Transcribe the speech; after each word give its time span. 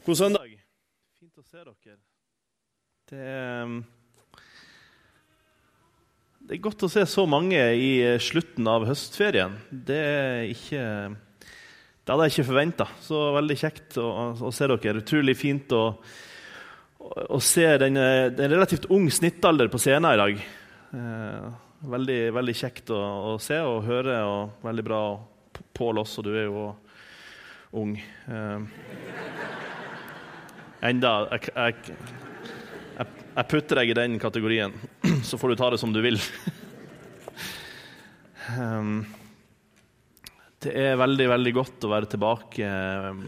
God 0.00 0.16
søndag. 0.16 0.52
Fint 1.20 1.36
å 1.36 1.42
se 1.44 1.58
dere. 1.60 1.96
Det 3.10 3.18
er, 3.20 3.72
det 6.40 6.56
er 6.56 6.62
godt 6.64 6.86
å 6.86 6.88
se 6.88 7.04
så 7.04 7.26
mange 7.28 7.60
i 7.76 7.90
slutten 8.24 8.70
av 8.70 8.86
høstferien. 8.88 9.58
Det 9.68 10.00
ikke 10.54 10.80
Det 11.12 12.14
hadde 12.14 12.30
jeg 12.30 12.32
ikke 12.32 12.48
forventa. 12.48 12.88
Så 13.04 13.20
veldig 13.36 13.58
kjekt 13.60 14.00
å, 14.00 14.08
å, 14.40 14.54
se 14.56 14.70
dere. 14.72 15.04
Utrolig 15.04 15.36
fint 15.36 15.76
å, 15.76 15.84
å 17.28 17.44
se 17.44 17.68
den, 17.84 18.00
en 18.00 18.40
relativt 18.40 18.88
ung 18.88 19.04
snittalder 19.12 19.68
på 19.68 19.82
scenen 19.84 20.14
i 20.14 20.22
dag. 20.24 20.44
Eh, 20.96 21.48
veldig, 21.92 22.20
veldig 22.40 22.56
kjekt 22.56 22.96
å, 22.96 23.04
å, 23.34 23.38
se 23.42 23.60
og 23.60 23.84
høre, 23.84 24.16
og 24.24 24.64
veldig 24.64 24.88
bra. 24.88 25.04
Pål 25.76 26.06
også, 26.06 26.24
du 26.24 26.32
er 26.32 26.48
jo 26.48 26.70
ung. 27.76 27.98
Enda 30.80 31.10
jeg, 31.28 31.50
jeg, 31.52 31.94
jeg, 32.96 33.46
putter 33.50 33.80
deg 33.82 33.90
i 33.92 33.96
den 33.98 34.16
kategorien, 34.20 34.72
så 35.28 35.36
får 35.40 35.52
du 35.52 35.60
ta 35.60 35.68
det 35.74 35.80
som 35.82 35.92
du 35.92 36.00
vil. 36.04 36.16
um, 38.56 39.02
det 40.64 40.72
er 40.76 40.96
veldig, 41.00 41.26
veldig 41.34 41.52
godt 41.56 41.84
å 41.84 41.92
være 41.92 42.08
tilbake 42.16 42.70
um, 43.12 43.24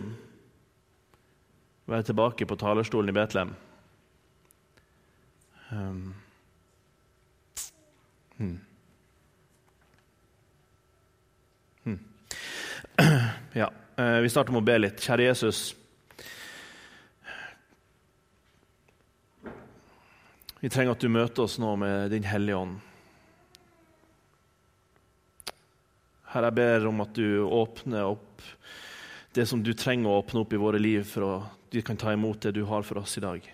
Være 1.93 2.07
tilbake 2.07 2.46
på 2.46 2.57
talerstolen 2.57 3.10
i 3.10 3.15
Betlehem. 3.16 3.51
Um, 5.73 6.15
hmm. 8.38 8.57
Hmm. 11.84 12.01
Ja, 13.60 13.69
uh, 13.98 14.19
vi 14.23 14.30
starter 14.32 14.55
med 14.55 14.62
å 14.62 14.69
be 14.71 14.79
litt. 14.87 15.02
Kjære 15.02 15.27
Jesus. 15.27 15.65
Vi 20.63 20.71
trenger 20.71 20.95
at 20.95 21.02
du 21.02 21.09
møter 21.10 21.43
oss 21.43 21.57
nå 21.59 21.73
med 21.74 22.13
Din 22.15 22.23
Hellige 22.23 22.55
Ånd. 22.55 22.77
Herre, 26.30 26.52
jeg 26.52 26.55
ber 26.55 26.85
om 26.87 27.02
at 27.02 27.16
du 27.18 27.41
åpner 27.43 28.05
opp 28.07 28.45
det 29.35 29.43
som 29.51 29.65
du 29.66 29.73
trenger 29.74 30.07
å 30.07 30.21
åpne 30.21 30.45
opp 30.45 30.55
i 30.55 30.60
våre 30.63 30.79
liv 30.79 31.02
for 31.09 31.27
at 31.27 31.74
vi 31.74 31.83
kan 31.83 31.99
ta 31.99 32.13
imot 32.15 32.46
det 32.46 32.52
du 32.55 32.60
har 32.68 32.87
for 32.87 33.01
oss 33.02 33.16
i 33.18 33.24
dag. 33.24 33.49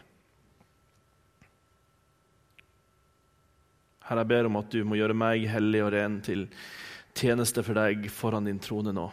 Herre, 4.05 4.21
jeg 4.21 4.31
ber 4.35 4.51
om 4.51 4.61
at 4.61 4.69
du 4.77 4.85
må 4.85 5.01
gjøre 5.01 5.17
meg 5.17 5.49
hellig 5.49 5.83
og 5.87 5.91
ren 5.97 6.21
til 6.29 6.45
tjeneste 7.17 7.65
for 7.65 7.81
deg 7.81 8.05
foran 8.13 8.53
din 8.53 8.61
trone 8.61 8.93
nå. 8.93 9.07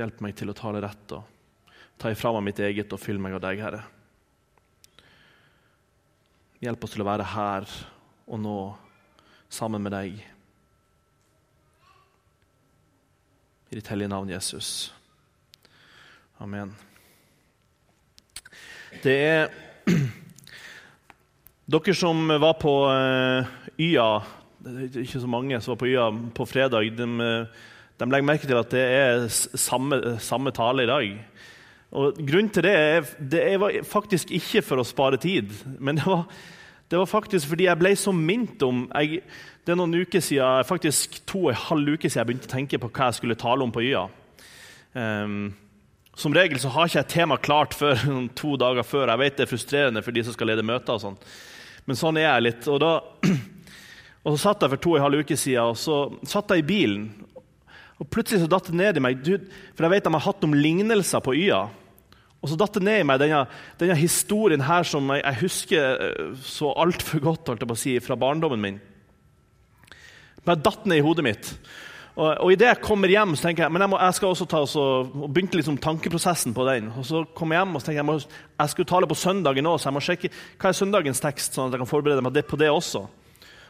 Hjelp 0.00 0.24
meg 0.24 0.40
til 0.40 0.48
å 0.48 0.56
tale 0.56 0.80
rett 0.88 1.16
og 1.20 1.60
ta 2.00 2.16
ifra 2.16 2.32
meg 2.38 2.48
mitt 2.48 2.64
eget 2.64 2.96
og 2.96 3.04
fyll 3.04 3.20
meg 3.20 3.36
av 3.36 3.44
deg, 3.44 3.64
Herre. 3.68 3.84
Hjelp 6.58 6.84
oss 6.84 6.94
til 6.96 7.04
å 7.04 7.06
være 7.06 7.26
her 7.36 7.68
og 8.26 8.40
nå 8.42 8.58
sammen 9.52 9.84
med 9.84 9.94
deg. 9.94 10.16
I 13.68 13.78
ditt 13.78 13.90
hellige 13.92 14.10
navn, 14.10 14.32
Jesus. 14.32 14.88
Amen. 16.42 16.72
Det 19.04 19.14
er 19.14 19.54
Dere 21.68 21.94
som 21.94 22.26
var 22.40 22.54
på 22.58 22.74
uh, 22.88 23.48
YA 23.78 24.10
ikke 24.66 25.20
så 25.20 25.28
mange 25.30 25.60
som 25.60 25.74
var 25.74 25.80
på 25.80 25.88
YA 25.88 26.06
på 26.34 26.46
fredag. 26.48 26.90
De, 26.96 27.06
de 27.98 28.08
legger 28.10 28.26
merke 28.26 28.48
til 28.48 28.58
at 28.58 28.72
det 28.72 28.82
er 28.82 29.28
samme, 29.30 30.18
samme 30.18 30.50
tale 30.56 30.84
i 30.84 30.90
dag. 30.90 31.12
Og 31.96 32.18
Grunnen 32.20 32.50
til 32.52 32.66
det 32.66 32.72
er, 32.76 33.12
det 33.18 33.42
var 33.60 33.76
faktisk 33.88 34.32
ikke 34.36 34.60
for 34.64 34.80
å 34.80 34.86
spare 34.86 35.16
tid, 35.20 35.52
men 35.80 35.96
det 35.96 36.04
var, 36.04 36.26
det 36.90 36.98
var 37.00 37.08
faktisk 37.08 37.48
fordi 37.48 37.68
jeg 37.68 37.80
ble 37.80 37.94
så 37.96 38.12
minnet 38.12 38.62
om 38.64 38.84
jeg, 38.92 39.22
Det 39.64 39.72
er 39.72 39.80
noen 39.80 39.96
uker 40.00 40.20
siden, 40.24 40.64
faktisk 40.64 41.20
to 41.28 41.46
og 41.46 41.50
en 41.52 41.64
halv 41.68 41.94
uke 41.96 42.08
siden 42.08 42.22
jeg 42.22 42.28
begynte 42.28 42.48
å 42.48 42.52
tenke 42.54 42.80
på 42.80 42.88
hva 42.88 43.08
jeg 43.08 43.18
skulle 43.18 43.40
tale 43.40 43.64
om 43.64 43.72
på 43.72 43.84
YA. 43.84 44.06
Um, 44.96 45.50
som 46.18 46.34
regel 46.34 46.58
så 46.58 46.70
har 46.72 46.88
ikke 46.88 46.96
jeg 46.98 47.06
et 47.06 47.14
tema 47.14 47.36
klart 47.36 47.76
før 47.76 48.00
to 48.40 48.56
dager 48.60 48.86
før. 48.86 49.12
Jeg 49.12 49.22
vet 49.22 49.36
det 49.36 49.46
er 49.46 49.52
frustrerende 49.52 50.02
for 50.04 50.16
de 50.16 50.24
som 50.24 50.36
skal 50.36 50.52
lede 50.52 50.66
møter, 50.66 50.96
og 50.96 51.04
sånn. 51.04 51.18
men 51.86 52.00
sånn 52.00 52.20
er 52.20 52.28
jeg 52.28 52.46
litt. 52.46 52.68
Og, 52.68 52.80
da, 52.82 52.92
og 54.24 54.34
så 54.34 54.38
satt 54.48 54.64
jeg 54.64 54.74
for 54.74 54.84
to 54.84 54.94
og 54.94 55.00
en 55.00 55.06
halv 55.06 55.24
uke 55.24 55.36
siden 55.36 55.72
og 55.72 55.78
så 55.80 56.00
satt 56.26 56.52
jeg 56.52 56.64
i 56.64 56.68
bilen. 56.72 57.08
Og 57.98 58.06
Plutselig 58.12 58.44
så 58.44 58.50
datt 58.50 58.70
det 58.70 58.78
ned 58.78 58.98
i 58.98 59.02
meg, 59.02 59.22
du, 59.26 59.34
for 59.74 59.86
jeg 59.86 59.96
vet 59.96 60.06
de 60.06 60.14
har 60.14 60.26
hatt 60.28 60.44
noen 60.44 60.60
lignelser 60.62 61.22
på 61.24 61.34
YA. 61.34 61.64
Og 62.38 62.50
så 62.50 62.58
datt 62.58 62.76
det 62.78 62.84
ned 62.86 63.00
i 63.02 63.06
meg 63.06 63.18
denne, 63.18 63.42
denne 63.80 63.96
historien 63.98 64.62
her 64.62 64.86
som 64.86 65.10
jeg, 65.10 65.24
jeg 65.24 65.40
husker 65.40 66.04
eh, 66.04 66.36
så 66.46 66.70
altfor 66.78 67.24
godt 67.24 67.50
holdt 67.50 67.64
jeg 67.64 67.70
på 67.70 67.78
å 67.78 67.80
si, 67.82 67.96
fra 68.04 68.18
barndommen 68.18 68.62
min. 68.62 68.78
Bare 70.46 70.62
datt 70.62 70.86
ned 70.86 71.00
i 71.00 71.04
hodet 71.04 71.26
mitt. 71.26 71.50
Og, 72.18 72.30
og 72.30 72.52
Idet 72.54 72.70
jeg 72.70 72.82
kommer 72.82 73.10
hjem, 73.10 73.34
så 73.38 73.48
tenker 73.48 73.64
jeg 73.64 73.74
men 73.74 73.82
jeg, 73.84 73.90
må, 73.92 73.98
jeg 74.02 74.18
skal 74.18 74.32
også 74.32 74.46
ta 74.50 74.62
også, 74.64 74.84
og 75.06 75.26
begynte 75.34 75.58
liksom 75.58 75.78
tankeprosessen 75.82 76.54
på 76.54 76.66
den. 76.70 76.92
Og 76.98 77.06
Så 77.06 77.24
kom 77.34 77.54
jeg 77.54 77.62
hjem 77.62 77.74
og 77.74 77.82
så 77.82 77.90
tenker 77.90 78.00
jeg, 78.00 78.06
jeg, 78.06 78.10
må, 78.10 78.54
jeg 78.62 78.74
skulle 78.74 78.92
tale 78.94 79.10
på 79.10 79.18
søndagen 79.18 79.70
òg, 79.70 79.78
så 79.78 79.90
jeg 79.90 79.98
må 79.98 80.04
sjekke 80.06 80.32
hva 80.32 80.70
er 80.70 80.78
søndagens 80.78 81.22
tekst. 81.22 81.58
sånn 81.58 81.70
at 81.70 81.76
jeg 81.76 81.82
kan 81.82 81.90
forberede 81.90 82.22
meg 82.22 82.38
på 82.46 82.58
det 82.62 82.70
også. 82.70 83.08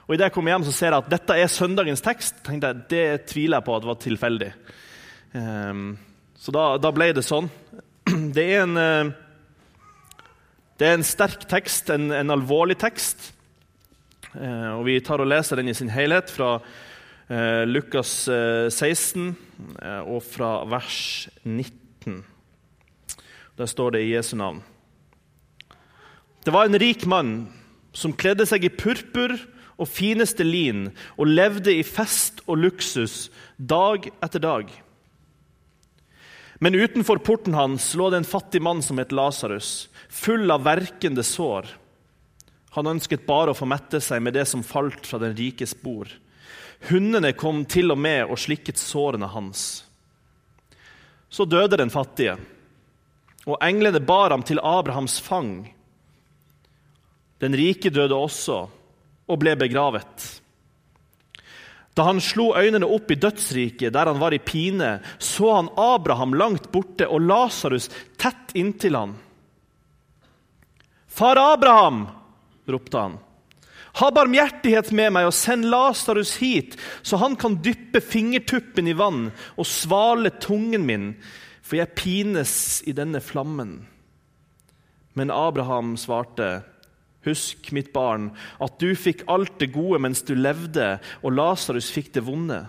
Og 0.09 0.15
Idet 0.17 0.31
jeg 0.31 0.33
kommer 0.39 0.55
hjem, 0.55 0.63
så 0.65 0.73
ser 0.73 0.95
jeg 0.95 1.05
at 1.05 1.09
dette 1.13 1.35
er 1.37 1.51
søndagens 1.53 2.01
tekst. 2.01 2.39
tenkte 2.41 2.71
jeg, 2.71 2.85
Det 2.89 3.27
tviler 3.29 3.59
jeg 3.59 3.65
på 3.67 3.75
at 3.77 3.83
det 3.83 3.89
var 3.91 3.99
tilfeldig. 4.01 4.53
Um, 5.35 5.99
så 6.33 6.55
da, 6.55 6.63
da, 6.81 6.93
ble 6.97 7.11
det 7.13 7.25
sånn. 7.27 7.51
Det 8.37 8.45
er 8.45 8.63
en, 8.63 8.77
eh, 8.81 9.11
det 10.81 10.87
er 10.87 10.95
en 10.97 11.05
sterk 11.05 11.43
tekst, 11.51 11.91
en, 11.93 12.07
en 12.15 12.33
alvorlig 12.33 12.79
tekst. 12.81 13.35
Eh, 14.33 14.71
og 14.79 14.87
Vi 14.87 14.95
tar 15.05 15.21
og 15.21 15.29
leser 15.29 15.61
den 15.61 15.69
i 15.69 15.75
sin 15.77 15.91
helhet 15.93 16.33
fra 16.33 16.55
eh, 17.29 17.67
Lukas 17.69 18.15
16 18.31 19.35
og 20.07 20.23
fra 20.25 20.63
vers 20.71 21.29
19. 21.43 22.23
Der 23.61 23.69
står 23.69 23.99
det 23.99 24.07
i 24.07 24.15
Jesu 24.15 24.39
navn. 24.41 24.63
Det 26.47 26.55
var 26.55 26.65
en 26.65 26.81
rik 26.81 27.05
mann 27.05 27.37
som 27.93 28.17
kledde 28.17 28.47
seg 28.49 28.65
i 28.65 28.73
purpur 28.73 29.37
og 29.79 29.89
fineste 29.89 30.45
lin 30.45 30.89
og 31.17 31.31
levde 31.31 31.73
i 31.73 31.87
fest 31.87 32.43
og 32.47 32.59
luksus 32.65 33.29
dag 33.57 34.11
etter 34.19 34.43
dag. 34.43 34.71
Men 36.59 36.75
utenfor 36.75 37.23
porten 37.23 37.55
hans 37.55 37.93
lå 37.95 38.11
det 38.11 38.23
en 38.23 38.27
fattig 38.27 38.61
mann 38.63 38.83
som 38.83 38.99
het 38.99 39.15
Lasarus, 39.15 39.87
full 40.11 40.51
av 40.51 40.65
verkende 40.67 41.23
sår. 41.23 41.69
Han 42.75 42.91
ønsket 42.91 43.27
bare 43.29 43.55
å 43.55 43.59
få 43.59 43.69
mette 43.71 44.01
seg 44.03 44.23
med 44.23 44.35
det 44.35 44.45
som 44.51 44.67
falt 44.67 45.07
fra 45.07 45.21
den 45.23 45.37
rikes 45.39 45.77
bord. 45.79 46.11
Hundene 46.91 47.33
kom 47.35 47.63
til 47.67 47.95
og 47.95 47.99
med 48.03 48.27
og 48.27 48.39
slikket 48.39 48.79
sårene 48.79 49.31
hans. 49.31 49.85
Så 51.31 51.47
døde 51.47 51.79
den 51.79 51.93
fattige, 51.93 52.37
og 53.47 53.59
englene 53.65 54.01
bar 54.03 54.33
ham 54.35 54.43
til 54.43 54.61
Abrahams 54.63 55.19
fang. 55.23 55.69
Den 57.39 57.55
rike 57.57 57.91
døde 57.95 58.17
også 58.17 58.65
og 59.29 59.41
ble 59.43 59.55
begravet. 59.61 60.27
Da 61.99 62.05
han 62.07 62.21
slo 62.23 62.53
øynene 62.55 62.87
opp 62.87 63.11
i 63.11 63.19
dødsriket, 63.19 63.93
der 63.95 64.07
han 64.07 64.21
var 64.23 64.35
i 64.35 64.39
pine, 64.39 64.99
så 65.19 65.55
han 65.57 65.71
Abraham 65.75 66.37
langt 66.39 66.71
borte 66.71 67.09
og 67.11 67.25
Lasarus 67.27 67.89
tett 68.21 68.55
inntil 68.55 68.95
han. 68.95 69.17
Far 71.11 71.41
Abraham, 71.43 72.05
ropte 72.71 73.03
han, 73.03 73.17
ha 73.99 74.11
barmhjertighet 74.15 74.93
med 74.95 75.11
meg 75.17 75.27
og 75.27 75.35
send 75.35 75.67
Lasarus 75.73 76.37
hit, 76.39 76.77
så 77.03 77.19
han 77.19 77.35
kan 77.41 77.59
dyppe 77.65 77.99
fingertuppen 78.05 78.87
i 78.87 78.95
vann 78.95 79.33
og 79.57 79.67
svale 79.67 80.31
tungen 80.39 80.87
min, 80.87 81.09
for 81.67 81.81
jeg 81.81 81.97
pines 81.99 82.55
i 82.87 82.95
denne 82.95 83.19
flammen. 83.19 83.81
Men 85.19 85.35
Abraham 85.35 85.97
svarte, 85.99 86.61
Husk, 87.29 87.71
mitt 87.77 87.93
barn, 87.93 88.31
at 88.59 88.81
du 88.81 88.91
fikk 88.97 89.27
alt 89.31 89.59
det 89.61 89.71
gode 89.77 90.01
mens 90.03 90.25
du 90.27 90.35
levde, 90.35 90.97
og 91.23 91.37
Lasarus 91.37 91.93
fikk 91.95 92.11
det 92.17 92.25
vonde. 92.27 92.65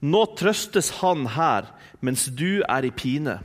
Nå 0.00 0.24
trøstes 0.40 0.94
han 1.02 1.26
her 1.36 1.68
mens 2.00 2.26
du 2.32 2.62
er 2.64 2.88
i 2.88 2.92
pine. 2.94 3.38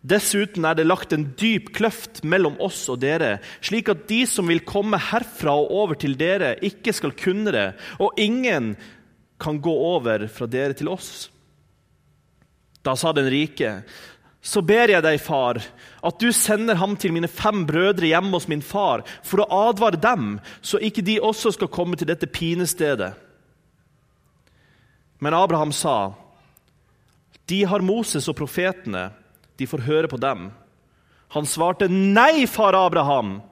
Dessuten 0.00 0.64
er 0.64 0.78
det 0.78 0.86
lagt 0.86 1.12
en 1.12 1.26
dyp 1.36 1.74
kløft 1.76 2.22
mellom 2.24 2.56
oss 2.64 2.86
og 2.92 3.02
dere, 3.02 3.38
slik 3.60 3.90
at 3.92 4.06
de 4.08 4.22
som 4.28 4.48
vil 4.48 4.62
komme 4.64 5.00
herfra 5.10 5.52
og 5.60 5.74
over 5.76 5.98
til 6.00 6.16
dere, 6.20 6.54
ikke 6.64 6.94
skal 6.96 7.12
kunne 7.12 7.52
det, 7.52 7.66
og 8.00 8.16
ingen 8.20 8.74
kan 9.40 9.60
gå 9.60 9.72
over 9.72 10.24
fra 10.32 10.48
dere 10.48 10.76
til 10.76 10.88
oss. 10.92 11.28
Da 12.80 12.94
sa 12.96 13.12
den 13.12 13.28
rike, 13.28 13.82
så 14.40 14.62
ber 14.64 14.88
jeg 14.88 15.04
deg, 15.04 15.18
far, 15.20 15.60
at 16.00 16.20
du 16.20 16.30
sender 16.32 16.78
ham 16.80 16.94
til 16.96 17.12
mine 17.12 17.28
fem 17.28 17.66
brødre 17.68 18.08
hjemme 18.08 18.32
hos 18.32 18.48
min 18.48 18.62
far, 18.64 19.04
for 19.22 19.42
å 19.44 19.68
advare 19.68 20.00
dem, 20.00 20.38
så 20.64 20.80
ikke 20.80 21.04
de 21.04 21.18
også 21.20 21.52
skal 21.56 21.68
komme 21.72 21.98
til 22.00 22.08
dette 22.08 22.28
pinestedet. 22.30 23.12
Men 25.20 25.36
Abraham 25.36 25.72
sa, 25.76 26.14
De 27.44 27.64
har 27.68 27.84
Moses 27.84 28.28
og 28.30 28.38
profetene, 28.38 29.10
de 29.60 29.66
får 29.68 29.84
høre 29.84 30.08
på 30.08 30.16
dem. 30.16 30.48
Han 31.36 31.46
svarte, 31.46 31.90
Nei, 31.90 32.46
far 32.48 32.78
Abraham. 32.78 33.42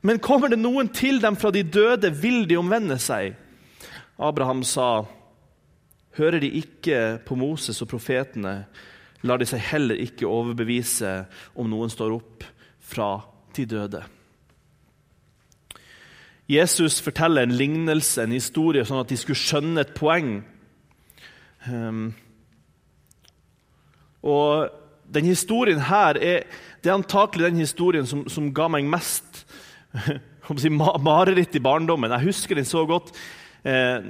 Men 0.00 0.22
kommer 0.24 0.48
det 0.48 0.58
noen 0.58 0.88
til 0.88 1.20
dem 1.20 1.36
fra 1.36 1.52
de 1.52 1.62
døde, 1.62 2.08
vil 2.10 2.46
de 2.48 2.56
omvende 2.56 2.96
seg. 2.98 3.36
Abraham 4.16 4.64
sa, 4.64 5.04
Hører 6.16 6.40
de 6.40 6.48
ikke 6.58 7.20
på 7.24 7.36
Moses 7.36 7.78
og 7.84 7.88
profetene, 7.92 8.64
lar 9.22 9.38
de 9.38 9.46
seg 9.48 9.62
heller 9.72 10.00
ikke 10.02 10.28
overbevise 10.28 11.12
om 11.58 11.70
noen 11.70 11.92
står 11.92 12.16
opp 12.16 12.46
fra 12.82 13.14
de 13.56 13.66
døde. 13.68 14.02
Jesus 16.50 16.98
forteller 17.00 17.46
en 17.46 17.54
lignelse, 17.56 18.22
en 18.22 18.34
historie, 18.34 18.84
sånn 18.84 19.00
at 19.00 19.12
de 19.12 19.18
skulle 19.20 19.38
skjønne 19.38 19.84
et 19.84 19.94
poeng. 19.96 20.34
Um, 21.70 22.10
og 24.26 24.72
den 25.12 25.28
historien 25.28 25.80
her 25.86 26.18
er, 26.18 26.44
det 26.82 26.90
er 26.90 26.98
antakelig 26.98 27.50
den 27.50 27.62
historien 27.62 28.08
som, 28.08 28.24
som 28.30 28.50
ga 28.54 28.68
meg 28.72 28.88
mest 28.90 29.44
si, 30.62 30.70
mareritt 30.72 31.56
i 31.56 31.62
barndommen. 31.62 32.12
Jeg 32.16 32.28
husker 32.30 32.58
den 32.58 32.68
så 32.68 32.84
godt. 32.88 33.12
Eh, 33.64 34.02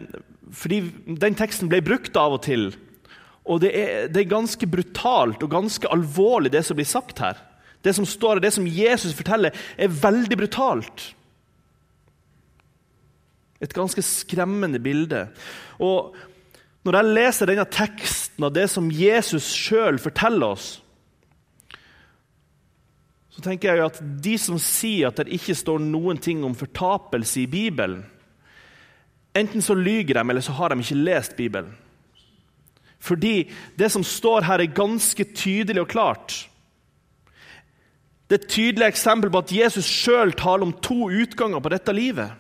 fordi 0.53 0.81
den 1.07 1.37
teksten 1.37 1.71
ble 1.73 1.83
brukt 1.85 2.17
av 2.17 2.39
og 2.39 2.45
til. 2.47 2.71
Og 3.45 3.63
det 3.63 3.73
er, 3.75 4.07
det 4.13 4.23
er, 4.23 4.31
ganske 4.31 4.67
brutalt 4.71 5.43
og 5.43 5.51
ganske 5.51 5.89
alvorlig, 5.91 6.53
det 6.55 6.63
som 6.67 6.79
blir 6.79 6.87
sagt 6.87 7.23
her. 7.23 7.41
Det 7.83 7.95
som 7.97 8.07
står 8.07 8.37
her, 8.37 8.45
det 8.45 8.53
som 8.55 8.69
Jesus 8.69 9.15
forteller, 9.19 9.55
er 9.77 9.97
veldig 10.03 10.39
brutalt. 10.39 11.09
Et 13.63 13.75
ganske 13.75 14.03
skremmende 14.03 14.79
bilde. 14.83 15.27
Og 15.79 16.15
Når 16.83 16.97
jeg 16.97 17.15
leser 17.15 17.47
denne 17.47 17.65
teksten 17.71 18.43
og 18.43 18.55
det 18.57 18.65
som 18.71 18.89
Jesus 18.91 19.45
sjøl 19.55 20.01
forteller 20.03 20.57
oss, 20.57 20.83
så 23.31 23.45
tenker 23.45 23.71
jeg 23.71 23.85
at 23.85 24.01
de 24.25 24.33
som 24.35 24.59
sier 24.59 25.13
at 25.13 25.21
det 25.23 25.31
ikke 25.39 25.55
står 25.55 25.79
noen 25.79 26.19
ting 26.19 26.43
om 26.43 26.57
fortapelse 26.59 27.45
i 27.45 27.47
Bibelen, 27.47 28.03
enten 29.39 29.63
så 29.63 29.79
lyger 29.79 30.19
de, 30.19 30.27
eller 30.27 30.43
så 30.43 30.57
har 30.59 30.75
de 30.75 30.83
ikke 30.83 30.99
lest 31.07 31.39
Bibelen. 31.39 31.71
Fordi 33.03 33.51
det 33.79 33.91
som 33.91 34.05
står 34.07 34.47
her, 34.47 34.63
er 34.63 34.77
ganske 34.77 35.27
tydelig 35.35 35.83
og 35.83 35.91
klart. 35.91 36.37
Det 38.31 38.39
er 38.39 38.45
et 38.45 38.53
tydelig 38.55 38.87
eksempel 38.87 39.33
på 39.33 39.43
at 39.43 39.53
Jesus 39.53 39.89
sjøl 39.91 40.31
taler 40.39 40.69
om 40.69 40.77
to 40.81 41.11
utganger 41.11 41.61
på 41.61 41.73
dette 41.75 41.93
livet. 41.93 42.39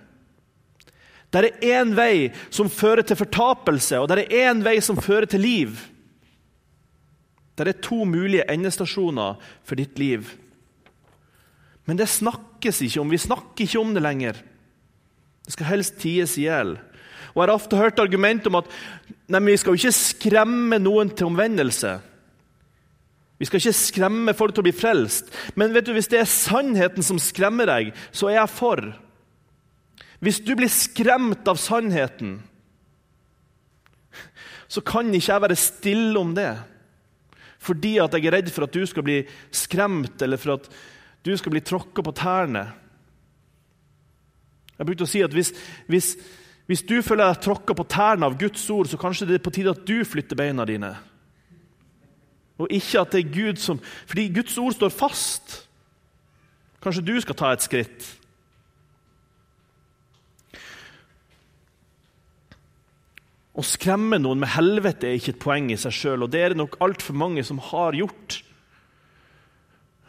Det 1.33 1.43
er 1.43 1.81
én 1.81 1.95
vei 1.97 2.29
som 2.53 2.71
fører 2.71 3.03
til 3.09 3.19
fortapelse, 3.19 3.99
og 3.99 4.09
det 4.09 4.23
er 4.23 4.53
én 4.53 4.63
vei 4.65 4.79
som 4.85 5.01
fører 5.01 5.27
til 5.29 5.43
liv. 5.43 5.75
Det 7.57 7.69
er 7.69 7.83
to 7.85 8.05
mulige 8.09 8.47
endestasjoner 8.53 9.41
for 9.65 9.81
ditt 9.81 9.99
liv. 10.01 10.31
Men 11.85 11.99
det 11.99 12.09
snakkes 12.09 12.81
ikke 12.87 13.03
om. 13.03 13.11
Vi 13.11 13.21
snakker 13.21 13.67
ikke 13.67 13.81
om 13.81 13.93
det 13.95 14.05
lenger. 14.05 14.39
Det 15.43 15.53
skal 15.57 15.73
helst 15.73 15.99
ties 16.01 16.37
i 16.39 16.47
hjel. 16.47 16.77
Og 17.33 17.41
Jeg 17.41 17.49
har 17.49 17.55
ofte 17.55 17.81
hørt 17.81 18.01
argument 18.03 18.47
om 18.49 18.61
at 18.61 18.71
nei, 19.33 19.41
vi 19.47 19.59
skal 19.61 19.73
jo 19.73 19.81
ikke 19.81 19.97
skremme 19.97 20.79
noen 20.83 21.13
til 21.17 21.31
omvendelse. 21.31 21.97
Vi 23.41 23.49
skal 23.49 23.59
ikke 23.59 23.75
skremme 23.75 24.35
folk 24.39 24.55
til 24.55 24.63
å 24.63 24.69
bli 24.69 24.75
frelst. 24.77 25.33
Men 25.59 25.73
vet 25.75 25.89
du, 25.89 25.95
hvis 25.97 26.11
det 26.13 26.21
er 26.21 26.29
sannheten 26.31 27.03
som 27.03 27.19
skremmer 27.19 27.67
deg, 27.67 27.95
så 28.15 28.29
er 28.31 28.37
jeg 28.37 28.53
for. 28.55 28.85
Hvis 30.23 30.39
du 30.45 30.53
blir 30.55 30.71
skremt 30.71 31.49
av 31.51 31.59
sannheten, 31.59 32.37
så 34.71 34.81
kan 34.87 35.11
ikke 35.11 35.33
jeg 35.33 35.45
være 35.45 35.59
stille 35.59 36.21
om 36.21 36.31
det. 36.37 36.53
Fordi 37.63 37.97
at 38.03 38.15
jeg 38.15 38.29
er 38.29 38.37
redd 38.37 38.53
for 38.55 38.69
at 38.69 38.77
du 38.77 38.87
skal 38.87 39.05
bli 39.07 39.19
skremt, 39.55 40.23
eller 40.23 40.39
for 40.39 40.61
at 40.61 40.71
du 41.27 41.33
skal 41.39 41.55
bli 41.55 41.65
tråkka 41.67 42.03
på 42.07 42.15
tærne. 42.19 42.63
Jeg 44.79 44.89
brukte 44.89 45.07
å 45.07 45.11
si 45.11 45.21
at 45.23 45.35
hvis, 45.35 45.53
hvis, 45.91 46.15
hvis 46.71 46.85
du 46.87 47.01
føler 47.03 47.27
deg 47.27 47.43
tråkka 47.43 47.75
på 47.75 47.87
tærne 47.91 48.29
av 48.29 48.39
Guds 48.39 48.63
ord, 48.71 48.89
så 48.89 49.01
kanskje 49.01 49.27
det 49.29 49.41
er 49.41 49.45
på 49.45 49.53
tide 49.55 49.75
at 49.75 49.83
du 49.89 50.05
flytter 50.07 50.39
beina 50.39 50.67
dine. 50.69 50.95
Og 52.63 52.71
ikke 52.71 53.03
at 53.03 53.15
det 53.15 53.23
er 53.23 53.35
Gud 53.35 53.59
som 53.59 53.81
Fordi 54.07 54.29
Guds 54.31 54.55
ord 54.61 54.75
står 54.77 54.93
fast. 54.95 55.55
Kanskje 56.83 57.07
du 57.07 57.15
skal 57.23 57.39
ta 57.39 57.53
et 57.55 57.65
skritt. 57.65 58.07
Å 63.53 63.63
skremme 63.67 64.17
noen 64.21 64.41
med 64.41 64.55
helvete 64.55 65.11
er 65.11 65.19
ikke 65.19 65.35
et 65.35 65.43
poeng 65.43 65.69
i 65.75 65.77
seg 65.81 65.93
sjøl, 65.93 66.25
og 66.25 66.33
det 66.33 66.41
er 66.41 66.55
det 66.55 66.63
nok 66.63 66.79
altfor 66.83 67.19
mange 67.19 67.45
som 67.45 67.61
har 67.61 67.99
gjort. 67.99 68.39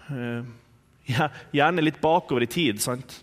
Uh, 0.08 0.48
gjerne 1.58 1.84
litt 1.84 2.00
bakover 2.04 2.46
i 2.46 2.52
tid. 2.52 2.80
sant? 2.82 3.20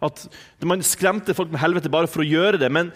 At 0.00 0.26
Man 0.64 0.84
skremte 0.86 1.34
folk 1.36 1.50
med 1.52 1.60
helvete 1.60 1.92
bare 1.92 2.08
for 2.08 2.24
å 2.24 2.28
gjøre 2.28 2.60
det. 2.60 2.70
Men 2.72 2.92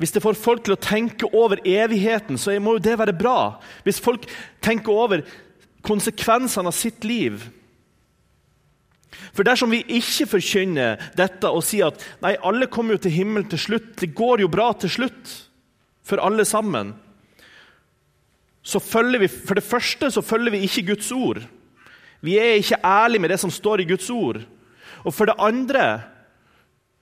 hvis 0.00 0.12
det 0.16 0.22
får 0.24 0.38
folk 0.40 0.64
til 0.64 0.76
å 0.76 0.80
tenke 0.80 1.28
over 1.36 1.60
evigheten, 1.64 2.38
så 2.40 2.54
må 2.60 2.76
jo 2.76 2.84
det 2.84 2.96
være 3.00 3.16
bra. 3.16 3.60
Hvis 3.84 4.00
folk 4.00 4.24
tenker 4.64 4.92
over 4.92 5.24
konsekvensene 5.84 6.70
av 6.70 6.76
sitt 6.76 7.04
liv. 7.04 7.42
For 9.34 9.44
dersom 9.44 9.72
vi 9.72 9.82
ikke 9.98 10.28
forkynner 10.30 11.00
dette 11.18 11.50
og 11.50 11.64
sier 11.66 11.90
at 11.90 12.02
nei, 12.24 12.36
alle 12.46 12.68
kommer 12.70 12.96
jo 12.96 13.04
til 13.04 13.14
himmelen 13.14 13.48
til 13.50 13.60
slutt, 13.60 13.92
det 14.00 14.14
går 14.16 14.44
jo 14.44 14.50
bra 14.52 14.70
til 14.80 14.92
slutt 14.92 15.32
for 16.06 16.22
alle 16.22 16.46
sammen, 16.48 16.94
så 18.62 18.80
følger 18.82 19.22
vi 19.22 19.28
for 19.30 19.56
det 19.56 19.64
første 19.64 20.10
så 20.12 20.22
følger 20.24 20.54
vi 20.54 20.64
ikke 20.66 20.90
Guds 20.92 21.10
ord. 21.12 21.40
Vi 22.20 22.36
er 22.38 22.58
ikke 22.60 22.80
ærlige 22.84 23.24
med 23.24 23.32
det 23.32 23.40
som 23.40 23.52
står 23.52 23.82
i 23.82 23.88
Guds 23.88 24.08
ord. 24.12 24.42
Og 25.04 25.14
for 25.14 25.30
det 25.30 25.38
andre 25.40 25.84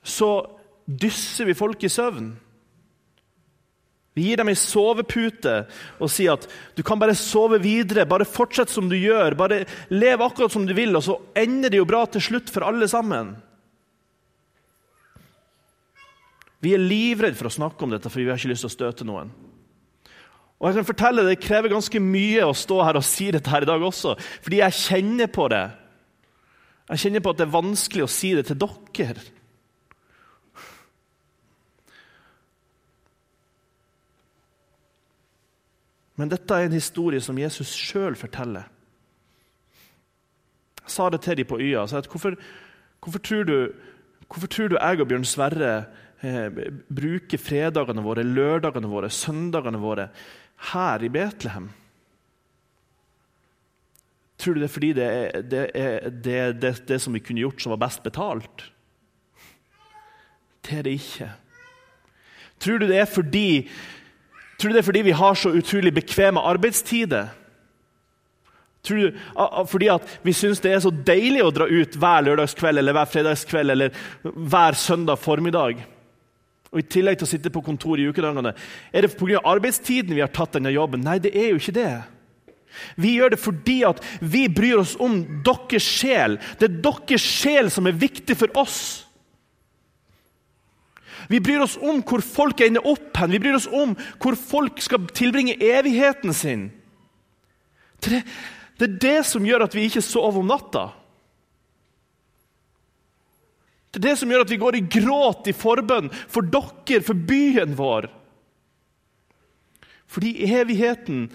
så 0.04 0.30
dysser 0.88 1.48
vi 1.48 1.56
folk 1.58 1.82
i 1.84 1.90
søvn. 1.92 2.30
Vi 4.18 4.24
gir 4.26 4.40
dem 4.40 4.50
ei 4.50 4.58
sovepute 4.58 5.60
og 6.02 6.10
sier 6.10 6.34
at 6.34 6.46
du 6.74 6.82
kan 6.86 6.98
bare 6.98 7.14
sove 7.18 7.60
videre, 7.62 8.08
bare 8.08 8.26
fortsett 8.26 8.72
som 8.72 8.88
du 8.90 8.96
gjør, 8.98 9.36
bare 9.38 9.60
lev 9.94 10.24
akkurat 10.24 10.50
som 10.50 10.64
du 10.66 10.74
vil, 10.74 10.96
og 10.98 11.04
så 11.06 11.18
ender 11.38 11.70
det 11.70 11.78
jo 11.78 11.86
bra 11.86 12.02
til 12.10 12.24
slutt 12.24 12.50
for 12.50 12.66
alle 12.66 12.88
sammen. 12.90 13.36
Vi 16.58 16.72
er 16.74 16.82
livredde 16.82 17.38
for 17.38 17.46
å 17.46 17.54
snakke 17.54 17.86
om 17.86 17.94
dette, 17.94 18.10
for 18.10 18.18
vi 18.18 18.26
har 18.26 18.40
ikke 18.40 18.50
lyst 18.50 18.66
til 18.66 18.72
å 18.72 18.74
støte 18.74 19.06
noen. 19.06 19.30
Og 20.58 20.66
jeg 20.66 20.80
kan 20.80 20.88
fortelle 20.88 21.22
Det 21.28 21.36
krever 21.38 21.70
ganske 21.70 22.00
mye 22.02 22.42
å 22.42 22.56
stå 22.56 22.80
her 22.82 22.98
og 22.98 23.06
si 23.06 23.28
dette 23.30 23.50
her 23.52 23.62
i 23.62 23.70
dag 23.70 23.84
også, 23.86 24.16
fordi 24.42 24.58
jeg 24.64 24.80
kjenner 24.80 25.30
på 25.30 25.46
det. 25.52 25.66
Jeg 26.88 27.02
kjenner 27.02 27.20
på 27.20 27.34
at 27.34 27.40
det 27.40 27.44
er 27.44 27.52
vanskelig 27.52 28.04
å 28.06 28.10
si 28.10 28.32
det 28.36 28.46
til 28.48 28.60
dere. 28.62 29.24
Men 36.18 36.32
dette 36.32 36.56
er 36.56 36.66
en 36.66 36.74
historie 36.74 37.20
som 37.22 37.38
Jesus 37.38 37.70
sjøl 37.76 38.16
forteller. 38.18 38.66
Jeg 40.82 40.94
sa 40.96 41.06
det 41.12 41.20
til 41.22 41.38
dem 41.38 41.46
på 41.46 41.60
Y-a. 41.62 41.84
Hvorfor, 41.86 42.34
hvorfor, 43.04 43.22
tror 43.22 43.44
du, 43.46 43.56
hvorfor 44.26 44.50
tror 44.50 44.72
du 44.72 44.78
jeg 44.80 45.02
og 45.04 45.10
Bjørn 45.12 45.28
Sverre 45.28 45.72
eh, 46.24 46.48
bruker 46.88 47.38
fredagene 47.38 48.02
våre, 48.02 48.24
lørdagene 48.26 48.90
våre, 48.90 49.12
søndagene 49.12 49.78
våre 49.78 50.08
her 50.72 51.04
i 51.04 51.12
Betlehem? 51.12 51.68
Tror 54.48 54.56
du 54.56 54.62
det 54.62 54.70
er 54.70 54.72
fordi 54.72 54.92
det 54.96 55.04
er 55.04 55.42
det, 55.44 55.62
er, 55.76 56.04
det, 56.08 56.36
det, 56.62 56.70
det 56.88 56.96
som 57.04 57.12
vi 57.12 57.20
kunne 57.20 57.42
gjort, 57.42 57.60
som 57.60 57.74
var 57.74 57.82
best 57.82 58.00
betalt? 58.00 58.62
Det 60.64 60.78
er 60.78 60.86
det 60.86 60.94
ikke. 60.96 61.28
Tror 62.56 62.80
du 62.80 62.86
det 62.88 62.96
er 62.96 63.04
fordi, 63.04 63.68
tror 64.56 64.72
du 64.72 64.78
det 64.78 64.80
er 64.80 64.88
fordi 64.88 65.04
vi 65.04 65.18
har 65.20 65.36
så 65.36 65.52
utrolig 65.52 65.92
bekvemme 66.00 66.40
arbeidstider? 66.40 67.28
Du, 68.88 69.12
fordi 69.68 69.92
vi 70.24 70.32
syns 70.32 70.64
det 70.64 70.72
er 70.72 70.80
så 70.80 70.96
deilig 70.96 71.44
å 71.44 71.52
dra 71.52 71.68
ut 71.68 72.00
hver 72.00 72.24
lørdagskveld 72.24 72.80
eller 72.80 72.96
hver 72.96 73.12
fredagskveld 73.12 73.76
eller 73.76 74.04
hver 74.32 74.80
søndag 74.80 75.20
formiddag? 75.20 75.84
Og 76.72 76.80
I 76.80 76.88
tillegg 76.88 77.20
til 77.20 77.28
å 77.28 77.36
sitte 77.36 77.52
på 77.52 77.68
kontor 77.68 78.00
i 78.00 78.08
ukedagene. 78.08 78.56
Er 78.96 79.04
det 79.04 79.12
pga. 79.12 79.44
arbeidstiden 79.44 80.16
vi 80.16 80.24
har 80.24 80.32
tatt 80.32 80.56
denne 80.56 80.72
jobben? 80.72 81.04
Nei, 81.04 81.20
det 81.20 81.36
er 81.36 81.52
jo 81.52 81.60
ikke 81.60 81.82
det. 81.84 81.92
Vi 82.96 83.16
gjør 83.16 83.34
det 83.34 83.40
fordi 83.42 83.80
at 83.88 84.00
vi 84.20 84.46
bryr 84.52 84.82
oss 84.82 84.94
om 85.02 85.20
deres 85.46 85.84
sjel. 85.84 86.38
Det 86.60 86.68
er 86.68 86.80
deres 86.84 87.24
sjel 87.24 87.70
som 87.74 87.88
er 87.88 87.98
viktig 87.98 88.36
for 88.38 88.60
oss. 88.60 88.80
Vi 91.28 91.40
bryr 91.44 91.64
oss 91.64 91.76
om 91.80 92.00
hvor 92.06 92.22
folk 92.24 92.60
ender 92.64 92.86
opp 92.88 93.16
hen. 93.20 93.34
Vi 93.34 93.40
bryr 93.42 93.58
oss 93.58 93.68
om 93.68 93.96
hvor 94.22 94.38
folk 94.38 94.80
skal 94.82 95.08
tilbringe 95.12 95.58
evigheten 95.60 96.32
sin. 96.36 96.68
Det, 98.00 98.22
det 98.78 98.86
er 98.86 99.00
det 99.02 99.18
som 99.26 99.44
gjør 99.46 99.66
at 99.66 99.74
vi 99.76 99.88
ikke 99.88 100.04
sover 100.04 100.40
om 100.40 100.48
natta. 100.48 100.86
Det 103.90 104.00
er 104.00 104.10
det 104.10 104.18
som 104.20 104.30
gjør 104.30 104.44
at 104.44 104.52
vi 104.52 104.60
går 104.60 104.78
i 104.78 104.86
gråt 105.00 105.48
i 105.50 105.56
forbønn 105.56 106.10
for 106.30 106.46
dere, 106.46 107.02
for 107.04 107.16
byen 107.28 107.76
vår. 107.76 108.08
Fordi 110.08 110.32
evigheten 110.48 111.26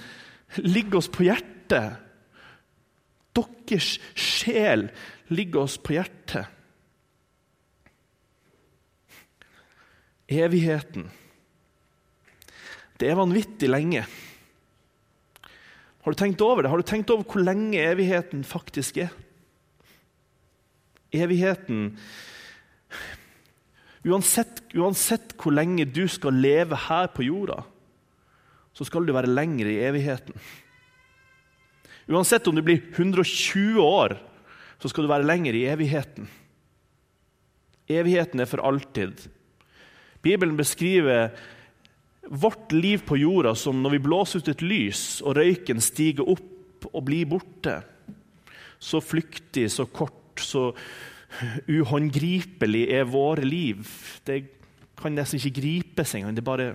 ligger 0.57 1.01
oss 1.01 1.09
på 1.11 1.25
hjertet. 1.27 1.99
Deres 3.33 3.95
sjel 4.13 4.89
ligger 5.33 5.63
oss 5.65 5.79
på 5.81 5.95
hjertet. 5.95 6.49
Evigheten. 10.29 11.07
Det 12.99 13.09
er 13.09 13.17
vanvittig 13.17 13.69
lenge. 13.71 14.03
Har 16.03 16.11
du 16.11 16.19
tenkt 16.19 16.43
over 16.43 16.63
det? 16.63 16.69
Har 16.69 16.81
du 16.81 16.87
tenkt 16.87 17.11
over 17.13 17.25
hvor 17.25 17.43
lenge 17.43 17.81
evigheten 17.81 18.43
faktisk 18.47 18.99
er? 19.05 19.11
Evigheten 21.13 21.93
Uansett, 24.03 24.59
uansett 24.75 25.31
hvor 25.39 25.55
lenge 25.55 25.85
du 25.87 26.01
skal 26.11 26.35
leve 26.35 26.75
her 26.89 27.07
på 27.15 27.23
jorda, 27.23 27.61
så 28.73 28.85
skal 28.87 29.05
du 29.05 29.13
være 29.13 29.31
lenger 29.31 29.69
i 29.69 29.79
evigheten. 29.85 30.35
Uansett 32.09 32.47
om 32.49 32.55
du 32.55 32.63
blir 32.65 32.81
120 32.91 33.79
år, 33.79 34.17
så 34.81 34.89
skal 34.91 35.05
du 35.05 35.11
være 35.11 35.27
lenger 35.27 35.55
i 35.55 35.67
evigheten. 35.71 36.27
Evigheten 37.87 38.43
er 38.43 38.49
for 38.49 38.63
alltid. 38.65 39.27
Bibelen 40.23 40.57
beskriver 40.57 41.31
vårt 42.27 42.71
liv 42.71 43.03
på 43.07 43.17
jorda 43.19 43.53
som 43.55 43.81
når 43.83 43.97
vi 43.97 44.03
blåser 44.03 44.43
ut 44.43 44.51
et 44.51 44.63
lys, 44.63 45.21
og 45.21 45.37
røyken 45.37 45.81
stiger 45.83 46.27
opp 46.33 46.87
og 46.91 47.03
blir 47.07 47.27
borte. 47.29 47.81
Så 48.79 48.99
flyktig, 49.03 49.69
så 49.71 49.85
kort, 49.87 50.39
så 50.39 50.71
uhåndgripelig 51.67 52.87
er 52.93 53.07
våre 53.09 53.45
liv. 53.47 53.87
Det 54.25 54.41
kan 54.99 55.15
nesten 55.15 55.39
ikke 55.39 55.61
gripes 55.61 56.15
engang. 56.15 56.35
Det 56.35 56.45
bare 56.45 56.73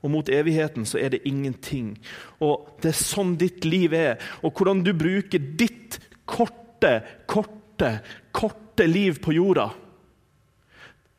Og 0.00 0.10
mot 0.10 0.28
evigheten 0.32 0.86
så 0.88 0.98
er 0.98 1.12
det 1.12 1.26
ingenting. 1.28 1.98
Og 2.40 2.68
Det 2.82 2.94
er 2.94 3.02
sånn 3.04 3.36
ditt 3.36 3.64
liv 3.64 3.92
er. 3.92 4.16
Og 4.42 4.56
hvordan 4.56 4.82
du 4.84 4.94
bruker 4.96 5.38
ditt 5.38 6.00
korte, 6.24 7.02
korte, 7.26 8.00
korte 8.32 8.86
liv 8.88 9.20
på 9.20 9.36
jorda 9.36 9.70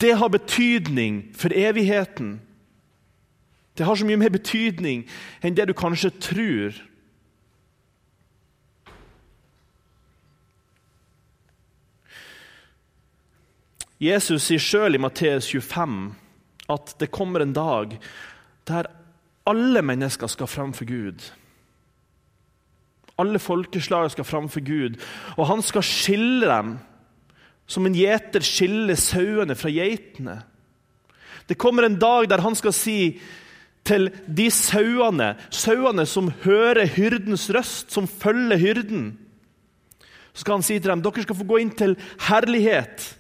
det 0.02 0.14
har 0.18 0.30
betydning 0.30 1.30
for 1.38 1.54
evigheten. 1.54 2.42
Det 3.78 3.86
har 3.86 3.96
så 3.96 4.06
mye 4.06 4.18
mer 4.18 4.34
betydning 4.34 5.04
enn 5.46 5.56
det 5.56 5.68
du 5.70 5.76
kanskje 5.78 6.10
tror. 6.18 6.80
Jesus 14.02 14.48
sier 14.48 14.62
sjøl 14.62 14.98
i 14.98 15.02
Matteus 15.02 15.52
25 15.54 16.00
at 16.74 16.96
det 16.98 17.12
kommer 17.14 17.44
en 17.46 17.54
dag 17.54 17.94
der 18.72 18.90
alle 19.48 19.82
mennesker 19.82 20.30
skal 20.32 20.48
framfor 20.48 20.88
Gud. 20.88 21.24
Alle 23.20 23.40
folkeslag 23.40 24.12
skal 24.12 24.26
framfor 24.26 24.64
Gud, 24.66 24.98
og 25.38 25.48
han 25.48 25.62
skal 25.62 25.86
skille 25.86 26.48
dem 26.48 26.78
som 27.72 27.86
en 27.86 27.96
gjeter 27.96 28.44
skiller 28.44 29.00
sauene 29.00 29.56
fra 29.56 29.72
geitene. 29.72 30.42
Det 31.48 31.60
kommer 31.60 31.88
en 31.88 32.00
dag 32.00 32.30
der 32.30 32.44
han 32.44 32.56
skal 32.56 32.74
si 32.76 32.98
til 33.88 34.10
de 34.28 34.48
sauene, 34.54 35.34
sauene 35.50 36.06
som 36.06 36.30
hører 36.44 36.90
hyrdens 36.96 37.48
røst, 37.54 37.92
som 37.92 38.08
følger 38.08 38.58
hyrden 38.62 39.18
Så 40.34 40.46
skal 40.46 40.54
han 40.54 40.64
si 40.64 40.78
til 40.80 40.92
dem 40.92 41.02
dere 41.04 41.24
skal 41.26 41.36
få 41.36 41.44
gå 41.44 41.58
inn 41.60 41.74
til 41.76 41.98
herlighet. 42.30 43.18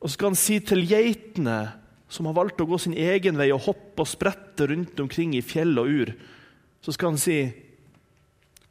Og 0.00 0.08
så 0.08 0.14
skal 0.14 0.30
han 0.30 0.38
si 0.40 0.60
til 0.64 0.86
geitene, 0.88 1.72
som 2.16 2.28
har 2.28 2.36
valgt 2.38 2.62
å 2.64 2.68
gå 2.68 2.78
sin 2.80 2.96
egen 2.96 3.36
vei 3.36 3.50
og 3.52 3.66
hoppe 3.68 4.04
og 4.04 4.08
sprette 4.08 4.70
rundt 4.70 4.98
omkring 5.02 5.34
i 5.36 5.44
fjell 5.44 5.76
og 5.82 5.92
ur, 5.92 6.12
så 6.80 6.94
skal 6.94 7.14
han 7.14 7.20
si 7.20 7.38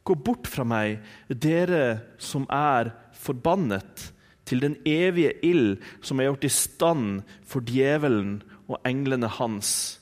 Gå 0.06 0.14
bort 0.14 0.46
fra 0.46 0.62
meg, 0.62 1.00
dere 1.26 2.14
som 2.22 2.44
er 2.46 2.92
forbannet 3.18 4.04
til 4.46 4.60
den 4.62 4.76
evige 4.86 5.32
ild 5.42 5.80
som 5.98 6.20
er 6.22 6.28
gjort 6.28 6.46
i 6.46 6.52
stand 6.54 7.24
for 7.42 7.66
djevelen 7.66 8.36
og 8.70 8.78
englene 8.86 9.26
hans. 9.40 9.98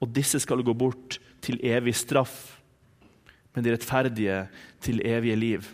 Og 0.00 0.08
disse 0.16 0.40
skal 0.40 0.64
gå 0.64 0.72
bort 0.72 1.18
til 1.44 1.60
evig 1.60 1.92
straff, 2.00 2.62
men 3.52 3.66
de 3.66 3.74
rettferdige 3.74 4.38
til 4.80 5.04
evige 5.04 5.36
liv. 5.36 5.68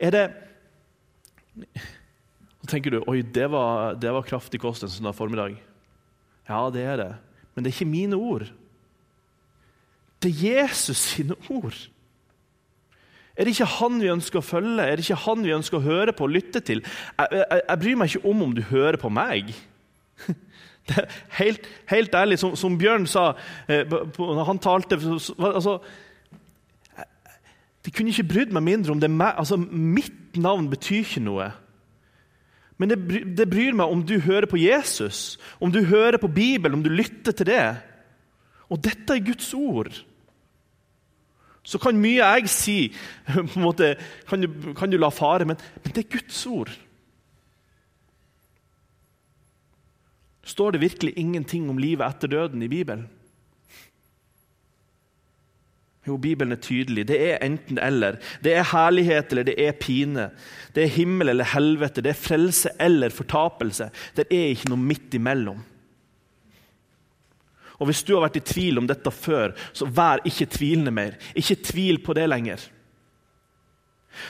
Er 0.00 0.16
det 0.16 0.26
Så 2.66 2.72
tenker 2.72 2.96
du 2.96 3.04
oi, 3.06 3.20
det 3.22 3.46
var, 3.52 3.94
det 3.94 4.10
var 4.10 4.24
kraftig 4.26 4.58
kost 4.58 4.82
en 4.82 4.90
sånn 4.90 5.06
formiddag. 5.14 5.52
Ja, 6.48 6.64
det 6.74 6.82
er 6.82 6.96
det. 6.98 7.12
Men 7.54 7.62
det 7.62 7.70
er 7.70 7.76
ikke 7.76 7.86
mine 7.86 8.18
ord. 8.18 8.48
Det 10.18 10.32
er 10.32 10.40
Jesus 10.48 10.98
sine 11.12 11.36
ord. 11.46 11.76
Er 13.38 13.46
det 13.46 13.52
ikke 13.54 13.68
han 13.70 14.00
vi 14.02 14.10
ønsker 14.10 14.40
å 14.40 14.48
følge? 14.48 14.82
Er 14.82 14.98
det 14.98 15.04
ikke 15.04 15.20
han 15.28 15.44
vi 15.46 15.54
ønsker 15.54 15.78
å 15.78 15.84
høre 15.84 16.14
på 16.16 16.26
og 16.26 16.34
lytte 16.34 16.58
til? 16.58 16.82
Jeg, 16.82 17.38
jeg, 17.38 17.60
jeg 17.60 17.80
bryr 17.84 18.00
meg 18.00 18.10
ikke 18.10 18.32
om 18.32 18.42
om 18.48 18.56
du 18.56 18.62
hører 18.66 18.98
på 18.98 19.10
meg. 19.14 19.52
helt, 21.38 21.68
helt, 21.92 22.18
ærlig, 22.18 22.40
som, 22.42 22.56
som 22.58 22.74
Bjørn 22.80 23.06
sa 23.06 23.28
eh, 23.70 23.86
når 23.86 24.48
han 24.48 24.60
talte 24.64 24.98
altså, 24.98 25.76
Det 27.84 27.94
kunne 27.94 28.10
ikke 28.10 28.26
brydd 28.32 28.58
meg 28.58 28.66
mindre 28.66 28.96
om 28.96 29.06
det 29.06 29.12
meg. 29.14 29.38
Altså, 29.38 29.54
mitt 29.54 30.34
navn 30.34 30.66
betyr 30.74 31.04
ikke 31.04 31.22
noe. 31.30 31.52
Men 32.76 32.92
det, 32.92 32.98
det 33.38 33.48
bryr 33.48 33.76
meg 33.76 33.92
om 33.92 34.02
du 34.04 34.18
hører 34.20 34.48
på 34.50 34.60
Jesus, 34.60 35.38
om 35.60 35.72
du 35.72 35.80
hører 35.88 36.20
på 36.20 36.28
Bibelen, 36.28 36.76
om 36.78 36.84
du 36.84 36.92
lytter 36.92 37.32
til 37.32 37.48
det. 37.48 37.64
Og 38.68 38.82
dette 38.84 39.16
er 39.16 39.24
Guds 39.24 39.48
ord. 39.56 39.94
Så 41.66 41.80
kan 41.82 41.98
mye 41.98 42.20
jeg 42.20 42.50
si 42.52 42.78
på 43.32 43.46
en 43.46 43.64
måte, 43.64 43.94
kan 44.28 44.44
du, 44.44 44.50
kan 44.76 44.92
du 44.92 44.98
la 45.00 45.10
fare, 45.14 45.48
men, 45.48 45.58
men 45.82 45.96
det 45.96 46.04
er 46.04 46.14
Guds 46.18 46.44
ord. 46.46 46.74
Står 50.46 50.76
det 50.76 50.84
virkelig 50.84 51.16
ingenting 51.18 51.66
om 51.72 51.80
livet 51.80 52.06
etter 52.06 52.30
døden 52.30 52.62
i 52.62 52.70
Bibelen? 52.70 53.08
Jo, 56.06 56.16
Bibelen 56.22 56.54
er 56.54 56.62
tydelig. 56.62 57.08
Det 57.08 57.16
er 57.18 57.40
enten-eller. 57.42 58.20
Det 58.44 58.52
er 58.54 58.68
herlighet 58.70 59.32
eller 59.32 59.46
det 59.48 59.56
er 59.58 59.72
pine. 59.80 60.28
Det 60.74 60.84
er 60.84 60.94
himmel 60.94 61.32
eller 61.32 61.48
helvete. 61.50 62.04
Det 62.04 62.12
er 62.12 62.20
frelse 62.20 62.70
eller 62.80 63.10
fortapelse. 63.14 63.90
Det 64.14 64.28
er 64.30 64.52
ikke 64.52 64.70
noe 64.70 64.84
midt 64.92 65.16
imellom. 65.18 65.64
Og 67.76 67.90
Hvis 67.90 68.04
du 68.06 68.14
har 68.14 68.24
vært 68.28 68.38
i 68.40 68.46
tvil 68.46 68.78
om 68.80 68.86
dette 68.88 69.10
før, 69.12 69.52
så 69.72 69.88
vær 69.90 70.22
ikke 70.24 70.48
tvilende 70.54 70.94
mer. 70.94 71.18
Ikke 71.34 71.58
tvil 71.60 71.98
på 72.04 72.14
det 72.16 72.28
lenger. 72.30 72.62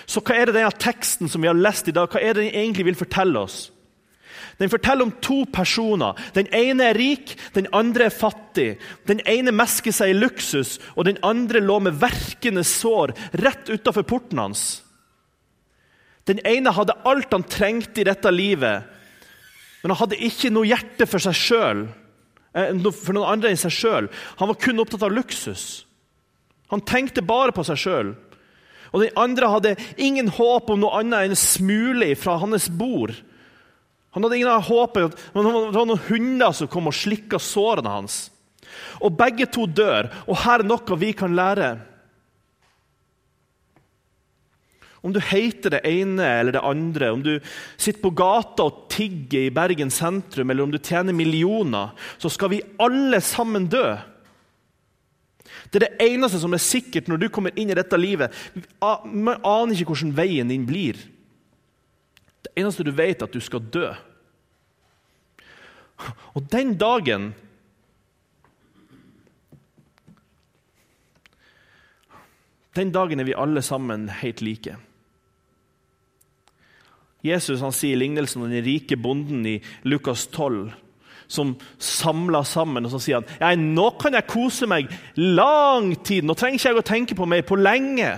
Så 0.06 0.22
hva 0.24 0.34
er 0.34 0.48
det 0.48 0.56
denne 0.56 0.82
teksten 0.82 1.30
som 1.30 1.44
vi 1.44 1.50
har 1.50 1.58
lest 1.58 1.86
i 1.86 1.94
dag, 1.94 2.08
hva 2.10 2.18
er 2.18 2.34
det 2.34 2.48
den 2.48 2.56
egentlig 2.58 2.88
vil 2.88 2.98
fortelle 2.98 3.38
oss? 3.38 3.68
Den 4.58 4.72
forteller 4.72 5.04
om 5.04 5.12
to 5.20 5.42
personer. 5.52 6.16
Den 6.32 6.48
ene 6.54 6.90
er 6.90 6.96
rik, 6.96 7.34
den 7.52 7.68
andre 7.76 8.08
er 8.08 8.14
fattig. 8.14 8.78
Den 9.08 9.20
ene 9.28 9.52
mesker 9.52 9.92
seg 9.92 10.14
i 10.14 10.16
luksus, 10.16 10.78
og 10.96 11.04
den 11.08 11.20
andre 11.26 11.60
lå 11.60 11.76
med 11.84 11.98
verkende 12.00 12.64
sår 12.64 13.12
rett 13.42 13.68
utafor 13.68 14.06
porten 14.08 14.40
hans. 14.40 14.64
Den 16.26 16.40
ene 16.48 16.72
hadde 16.74 16.96
alt 17.06 17.34
han 17.36 17.44
trengte 17.46 18.02
i 18.02 18.08
dette 18.08 18.32
livet, 18.32 18.88
men 19.82 19.92
han 19.92 20.00
hadde 20.00 20.24
ikke 20.24 20.50
noe 20.50 20.66
hjerte 20.66 21.06
for 21.06 21.22
seg 21.22 21.36
sjøl. 21.38 21.84
Eh, 22.56 22.72
for 22.96 23.14
noen 23.14 23.36
andre 23.36 23.52
enn 23.52 23.60
seg 23.60 23.74
sjøl. 23.76 24.08
Han 24.40 24.50
var 24.50 24.58
kun 24.58 24.80
opptatt 24.82 25.04
av 25.06 25.14
luksus. 25.14 25.84
Han 26.72 26.82
tenkte 26.82 27.22
bare 27.22 27.54
på 27.54 27.62
seg 27.68 27.78
sjøl. 27.78 28.14
Og 28.94 29.02
den 29.04 29.18
andre 29.20 29.50
hadde 29.52 29.76
ingen 30.00 30.30
håp 30.32 30.70
om 30.72 30.80
noe 30.80 31.02
annet 31.02 31.28
enn 31.28 31.38
smule 31.38 32.08
fra 32.18 32.38
hans 32.40 32.70
bord. 32.72 33.12
Han 34.16 34.24
hadde 34.24 34.38
ingen 34.38 34.62
håp 34.64 34.94
om 34.96 35.10
det 35.12 35.42
var 35.44 35.74
noen 35.76 36.06
hunder 36.08 36.54
som 36.56 36.70
kom 36.72 36.88
og 36.88 36.96
slikka 36.96 37.36
sårene 37.36 37.90
hans. 37.92 38.14
Og 39.04 39.12
begge 39.12 39.44
to 39.52 39.66
dør, 39.68 40.08
og 40.24 40.38
her 40.40 40.62
er 40.62 40.64
noe 40.64 40.96
vi 40.96 41.10
kan 41.12 41.36
lære. 41.36 41.74
Om 45.04 45.12
du 45.12 45.20
heter 45.20 45.76
det 45.76 45.82
ene 45.84 46.24
eller 46.40 46.56
det 46.56 46.62
andre, 46.64 47.10
om 47.12 47.20
du 47.22 47.34
sitter 47.76 48.00
på 48.00 48.14
gata 48.16 48.64
og 48.64 48.86
tigger 48.90 49.50
i 49.50 49.52
Bergen 49.54 49.92
sentrum, 49.92 50.48
eller 50.48 50.64
om 50.64 50.72
du 50.72 50.80
tjener 50.80 51.12
millioner, 51.12 51.92
så 52.16 52.32
skal 52.32 52.54
vi 52.54 52.62
alle 52.80 53.20
sammen 53.20 53.68
dø. 53.68 53.84
Det 55.68 55.76
er 55.76 55.84
det 55.84 56.08
eneste 56.08 56.40
som 56.40 56.56
er 56.56 56.64
sikkert 56.64 57.12
når 57.12 57.20
du 57.20 57.28
kommer 57.28 57.52
inn 57.52 57.68
i 57.68 57.76
dette 57.76 58.00
livet. 58.00 58.32
Man 58.80 59.44
aner 59.44 59.76
ikke 59.76 59.92
hvordan 59.92 60.16
veien 60.16 60.48
din 60.48 60.64
blir. 60.64 61.04
Det 62.46 62.62
eneste 62.62 62.86
du 62.86 62.92
vet, 62.94 63.18
er 63.18 63.26
at 63.26 63.34
du 63.34 63.42
skal 63.42 63.64
dø. 63.74 63.90
Og 66.36 66.46
den 66.52 66.76
dagen 66.78 67.34
Den 72.76 72.90
dagen 72.92 73.20
er 73.20 73.24
vi 73.24 73.32
alle 73.32 73.62
sammen 73.64 74.10
helt 74.20 74.42
like. 74.44 74.74
Jesus 77.24 77.62
han 77.64 77.72
sier 77.72 77.96
lignelsen 77.96 78.42
om 78.44 78.50
den 78.52 78.64
rike 78.66 78.98
bonden 79.00 79.46
i 79.48 79.54
Lukas 79.88 80.26
12, 80.28 80.74
som 81.26 81.54
samla 81.80 82.42
sammen. 82.44 82.84
Og 82.84 82.92
så 82.92 83.00
sier 83.00 83.22
han 83.22 83.40
ja, 83.40 83.54
nå 83.56 83.86
kan 83.96 84.12
jeg 84.18 84.28
kose 84.28 84.68
meg 84.68 84.92
lang 85.16 85.94
tid. 86.04 86.28
Nå 86.28 86.36
trenger 86.36 86.60
ikke 86.60 86.74
jeg 86.74 86.82
å 86.82 86.86
tenke 86.92 87.16
på 87.16 87.30
meg 87.32 87.46
på 87.48 87.56
lenge. 87.56 88.12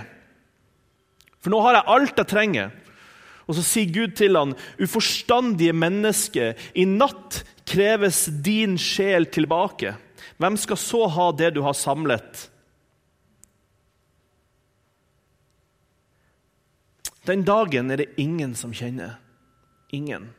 For 1.39 1.55
nå 1.55 1.63
har 1.63 1.79
jeg 1.79 1.91
alt 1.95 2.19
jeg 2.19 2.31
trenger. 2.35 2.75
Og 3.49 3.57
så 3.57 3.63
sier 3.65 3.89
Gud 3.89 4.13
til 4.19 4.37
han, 4.37 4.53
uforstandige 4.77 5.73
menneske, 5.73 6.53
i 6.77 6.85
natt 6.85 7.41
kreves 7.69 8.27
din 8.45 8.77
sjel 8.77 9.25
tilbake. 9.33 9.95
Hvem 10.37 10.57
skal 10.61 10.77
så 10.77 11.07
ha 11.09 11.31
det 11.33 11.55
du 11.55 11.63
har 11.65 11.73
samlet? 11.73 12.45
Den 17.25 17.41
dagen 17.45 17.89
er 17.91 18.03
det 18.03 18.13
ingen 18.21 18.53
som 18.57 18.71
kjenner. 18.73 19.17
Ingen. 19.93 20.29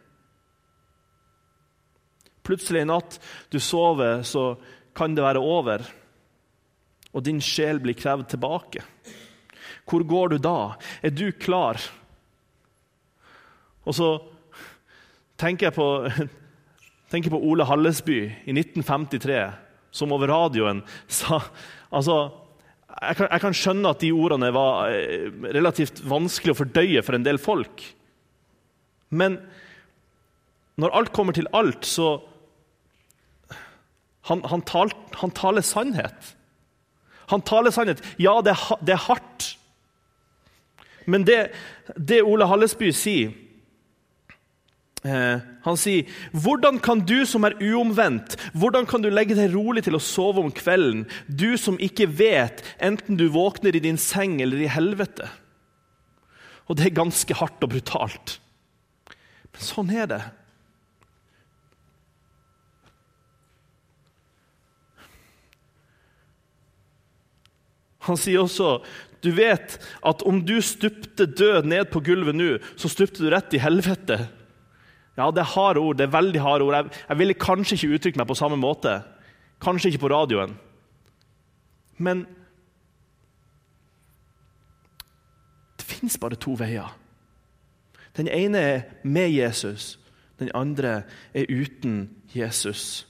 Plutselig 2.47 2.85
i 2.85 2.88
natt 2.88 3.19
du 3.50 3.59
sover, 3.62 4.23
så 4.23 4.55
kan 4.97 5.14
det 5.14 5.26
være 5.26 5.43
over, 5.43 5.83
og 7.11 7.26
din 7.26 7.43
sjel 7.43 7.83
blir 7.83 7.99
krevd 7.99 8.31
tilbake. 8.33 8.87
Hvor 9.90 10.07
går 10.07 10.33
du 10.33 10.43
da? 10.43 10.59
Er 11.02 11.11
du 11.11 11.33
klar? 11.35 11.79
Og 13.88 13.96
så 13.96 14.10
tenker 15.40 15.68
jeg 15.68 15.76
på, 15.76 15.88
tenker 17.12 17.32
på 17.32 17.40
Ole 17.50 17.66
Hallesby 17.68 18.20
i 18.28 18.54
1953, 18.54 19.40
som 19.90 20.12
over 20.14 20.30
radioen 20.30 20.84
sa 21.10 21.40
altså, 21.90 22.20
jeg 22.90 23.16
kan, 23.16 23.28
jeg 23.30 23.42
kan, 23.42 23.56
skjønne 23.56 23.92
at 23.94 24.02
de 24.02 24.10
ordene 24.12 24.50
var 24.54 24.90
eh, 24.92 25.30
relativt 25.54 26.02
vanskelig 26.10 26.54
å 26.54 26.58
fordøye 26.58 27.02
for 27.06 27.16
en 27.16 27.26
del 27.26 27.38
folk. 27.40 27.84
Men 29.14 29.38
når 30.80 30.96
alt 30.96 31.12
kommer 31.14 31.37
til 31.37 31.50
alt, 31.52 31.87
så 31.87 32.18
Han, 34.28 34.42
han, 34.46 34.60
tal, 34.62 34.90
han 35.16 35.30
taler 35.34 35.64
sannhet. 35.64 36.34
Han 37.32 37.40
taler 37.42 37.72
sannhet. 37.75 38.02
Ja, 38.20 38.37
det 38.44 38.52
det 38.84 38.92
er 38.94 39.06
hardt. 39.08 39.46
Men 41.06 41.25
det, 41.26 41.50
det 41.96 42.20
Ole 42.22 42.46
Hallesby 42.46 42.92
sier 42.94 43.32
han 45.02 45.76
sier, 45.80 46.04
'Hvordan 46.33 46.78
kan 46.83 47.00
du 47.00 47.25
som 47.25 47.45
er 47.45 47.57
uomvendt, 47.57 48.37
hvordan 48.52 48.87
kan 48.87 49.00
du 49.00 49.09
legge 49.09 49.35
deg 49.35 49.54
rolig 49.54 49.85
til 49.85 49.97
å 49.97 50.02
sove 50.02 50.45
om 50.45 50.52
kvelden, 50.52 51.07
du 51.26 51.57
som 51.57 51.78
ikke 51.78 52.07
vet, 52.07 52.62
enten 52.78 53.16
du 53.16 53.28
våkner 53.28 53.75
i 53.75 53.80
din 53.80 53.97
seng 53.97 54.40
eller 54.42 54.61
i 54.61 54.69
helvete?' 54.69 55.30
Og 56.69 56.76
det 56.76 56.87
er 56.87 57.00
ganske 57.02 57.35
hardt 57.35 57.64
og 57.64 57.71
brutalt. 57.71 58.38
Men 59.52 59.61
sånn 59.61 59.90
er 59.90 60.07
det. 60.07 60.23
Han 68.07 68.16
sier 68.16 68.45
også 68.45 68.85
du 69.21 69.33
vet 69.37 69.76
at 70.00 70.23
om 70.25 70.38
du 70.40 70.57
stupte 70.64 71.26
død 71.26 71.66
ned 71.69 71.90
på 71.92 72.00
gulvet 72.00 72.37
nå, 72.37 72.54
så 72.80 72.88
stupte 72.88 73.21
du 73.21 73.28
rett 73.28 73.52
i 73.52 73.61
helvete. 73.61 74.16
Ja, 75.19 75.31
det 75.31 75.43
er 75.43 75.55
harde 75.55 75.81
ord. 75.81 75.99
det 75.99 76.07
er 76.07 76.14
veldig 76.14 76.40
harde 76.40 76.64
ord. 76.64 76.75
Jeg, 76.75 77.00
jeg 77.09 77.19
ville 77.19 77.35
kanskje 77.35 77.76
ikke 77.76 77.95
uttrykt 77.95 78.21
meg 78.21 78.29
på 78.31 78.38
samme 78.38 78.57
måte. 78.61 79.00
Kanskje 79.61 79.90
ikke 79.90 80.05
på 80.07 80.12
radioen. 80.14 80.55
Men 82.00 82.25
det 85.76 85.87
fins 85.88 86.17
bare 86.21 86.38
to 86.40 86.55
veier. 86.57 86.95
Den 88.17 88.29
ene 88.29 88.59
er 88.59 88.81
med 89.05 89.31
Jesus, 89.31 89.99
den 90.38 90.50
andre 90.55 91.02
er 91.35 91.50
uten 91.50 92.09
Jesus. 92.35 93.07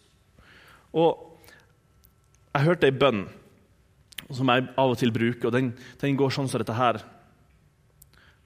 Og 0.93 1.27
Jeg 2.51 2.67
hørte 2.67 2.89
ei 2.89 2.99
bønn 2.99 3.29
som 4.35 4.49
jeg 4.51 4.65
av 4.75 4.91
og 4.91 4.97
til 4.99 5.13
bruker, 5.15 5.47
og 5.47 5.55
den, 5.55 5.69
den 6.01 6.17
går 6.19 6.33
sånn 6.35 6.49
som 6.51 6.59
dette 6.59 6.75
her. 6.75 6.99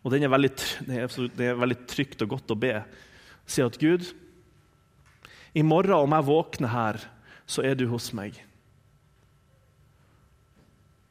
Og 0.05 0.13
den 0.13 0.27
er 0.27 0.33
veldig, 0.33 0.51
den 0.85 0.99
er, 1.01 1.57
veldig 1.57 1.79
trygt 1.89 2.25
og 2.25 2.35
godt 2.35 2.53
å 2.53 2.59
be 2.61 2.75
sier 3.47 3.69
at 3.69 3.79
Gud, 3.81 4.07
i 5.55 5.63
morgen 5.63 5.95
om 5.97 6.17
jeg 6.17 6.27
våkner 6.27 6.73
her, 6.73 7.01
så 7.47 7.63
er 7.63 7.77
du 7.79 7.87
hos 7.91 8.11
meg. 8.17 8.39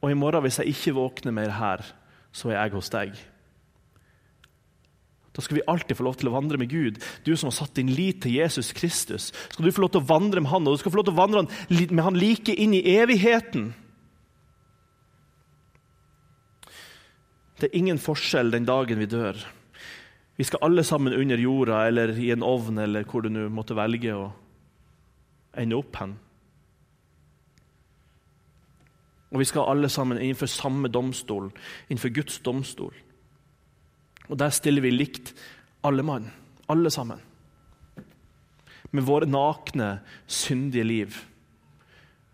Og 0.04 0.10
i 0.12 0.18
morgen, 0.18 0.44
hvis 0.44 0.58
jeg 0.60 0.74
ikke 0.74 0.98
våkner 0.98 1.32
mer 1.32 1.54
her, 1.56 1.84
så 2.34 2.50
er 2.50 2.58
jeg 2.58 2.74
hos 2.74 2.90
deg. 2.92 3.14
Da 5.34 5.42
skal 5.42 5.58
vi 5.58 5.64
alltid 5.66 5.98
få 5.98 6.04
lov 6.06 6.18
til 6.20 6.28
å 6.30 6.34
vandre 6.36 6.58
med 6.60 6.70
Gud. 6.70 7.00
Du 7.26 7.32
som 7.34 7.48
har 7.48 7.56
satt 7.56 7.74
din 7.74 7.90
lit 7.90 8.20
til 8.22 8.36
Jesus 8.36 8.70
Kristus. 8.76 9.32
Skal 9.50 9.66
du 9.66 9.72
få 9.74 9.82
lov 9.82 9.94
til 9.94 10.04
å 10.04 10.10
vandre 10.12 10.42
med 10.44 10.52
Han, 10.52 10.66
og 10.68 10.76
du 10.76 10.82
skal 10.82 10.94
få 10.94 11.00
lov 11.00 11.08
til 11.08 11.16
å 11.16 11.22
vandre 11.22 11.46
med 11.90 12.04
Han 12.06 12.20
like 12.20 12.54
inn 12.54 12.76
i 12.76 12.84
evigheten. 12.94 13.72
Det 17.58 17.70
er 17.70 17.78
ingen 17.80 17.98
forskjell 18.02 18.52
den 18.54 18.68
dagen 18.68 19.00
vi 19.02 19.10
dør. 19.10 19.40
Vi 20.36 20.44
skal 20.44 20.64
alle 20.66 20.84
sammen 20.84 21.14
under 21.14 21.38
jorda 21.38 21.86
eller 21.86 22.18
i 22.18 22.30
en 22.34 22.42
ovn 22.42 22.78
eller 22.82 23.06
hvor 23.06 23.22
du 23.22 23.30
nå 23.30 23.46
måtte 23.54 23.76
velge 23.78 24.14
å 24.18 24.28
ende 25.54 25.78
opp 25.78 26.00
hen. 26.00 26.16
Og 29.34 29.42
vi 29.42 29.46
skal 29.50 29.70
alle 29.70 29.90
sammen 29.90 30.18
innenfor 30.18 30.50
samme 30.50 30.90
domstol, 30.90 31.52
innenfor 31.88 32.14
Guds 32.14 32.40
domstol. 32.46 32.94
Og 34.28 34.38
der 34.40 34.50
stiller 34.54 34.82
vi 34.82 34.94
likt 34.94 35.34
alle 35.86 36.02
mann, 36.06 36.28
alle 36.70 36.90
sammen. 36.90 37.22
Med 38.94 39.06
våre 39.06 39.26
nakne, 39.26 39.98
syndige 40.26 40.86
liv. 40.86 41.16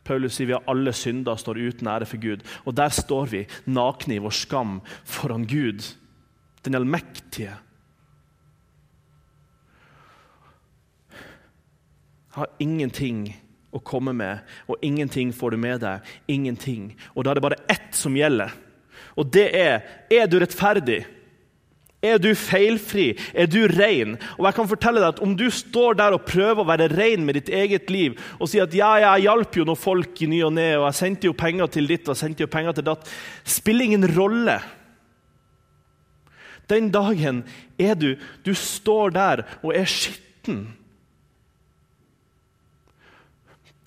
Paulus 0.05 0.37
sier 0.37 0.49
vi 0.49 0.57
har 0.57 0.69
alle 0.69 0.93
synder 0.97 1.41
står 1.41 1.61
uten 1.61 1.89
ære 1.89 2.09
for 2.09 2.21
Gud. 2.21 2.45
Og 2.65 2.77
der 2.77 2.93
står 2.93 3.33
vi, 3.33 3.47
nakne 3.65 4.17
i 4.17 4.23
vår 4.23 4.37
skam, 4.37 4.79
foran 5.05 5.49
Gud, 5.49 5.85
den 6.65 6.77
allmektige 6.77 7.57
har 12.37 12.51
ingenting 12.63 13.25
å 13.71 13.79
komme 13.83 14.13
med, 14.17 14.43
og 14.67 14.83
ingenting 14.83 15.31
får 15.35 15.55
du 15.55 15.61
med 15.63 15.81
deg. 15.83 16.11
Ingenting. 16.31 16.91
Og 17.15 17.25
da 17.25 17.33
er 17.33 17.39
det 17.39 17.47
bare 17.47 17.63
ett 17.71 17.95
som 17.95 18.17
gjelder. 18.19 18.53
Og 19.19 19.31
det 19.33 19.49
er 19.57 19.83
er 20.11 20.31
du 20.31 20.39
rettferdig. 20.41 21.05
Er 22.01 22.17
du 22.17 22.31
feilfri? 22.33 23.13
Er 23.37 23.49
du 23.51 23.67
ren? 23.69 24.15
Og 24.39 24.47
jeg 24.49 24.57
kan 24.57 24.69
fortelle 24.71 25.03
deg 25.03 25.11
at 25.13 25.21
Om 25.21 25.35
du 25.37 25.51
står 25.53 25.99
der 25.99 26.17
og 26.17 26.25
prøver 26.25 26.63
å 26.63 26.69
være 26.69 26.89
ren 26.95 27.27
med 27.27 27.37
ditt 27.37 27.51
eget 27.53 27.91
liv 27.93 28.17
og 28.39 28.49
sier 28.49 28.65
at 28.65 28.75
ja, 28.75 28.95
jeg 29.03 29.27
hjalp 29.27 29.59
jo 29.61 29.67
noen 29.69 29.81
folk 29.81 30.23
i 30.25 30.31
ny 30.31 30.41
og 30.47 30.55
ne, 30.57 30.71
og 30.79 30.87
jeg 30.89 30.97
sendte 31.03 31.29
jo 31.29 31.37
penger 31.37 31.69
til 31.77 31.91
ditt 31.91 32.09
og 32.09 32.15
jeg 32.15 32.23
sendte 32.23 32.47
jo 32.47 32.53
penger 32.53 32.79
til 32.79 32.89
datt, 32.89 33.11
spiller 33.45 33.91
ingen 33.91 34.09
rolle. 34.17 34.57
Den 36.73 36.89
dagen 36.95 37.45
er 37.77 37.95
du 37.99 38.15
Du 38.47 38.55
står 38.55 39.13
der 39.13 39.45
og 39.61 39.75
er 39.77 39.85
skitten. 39.85 40.80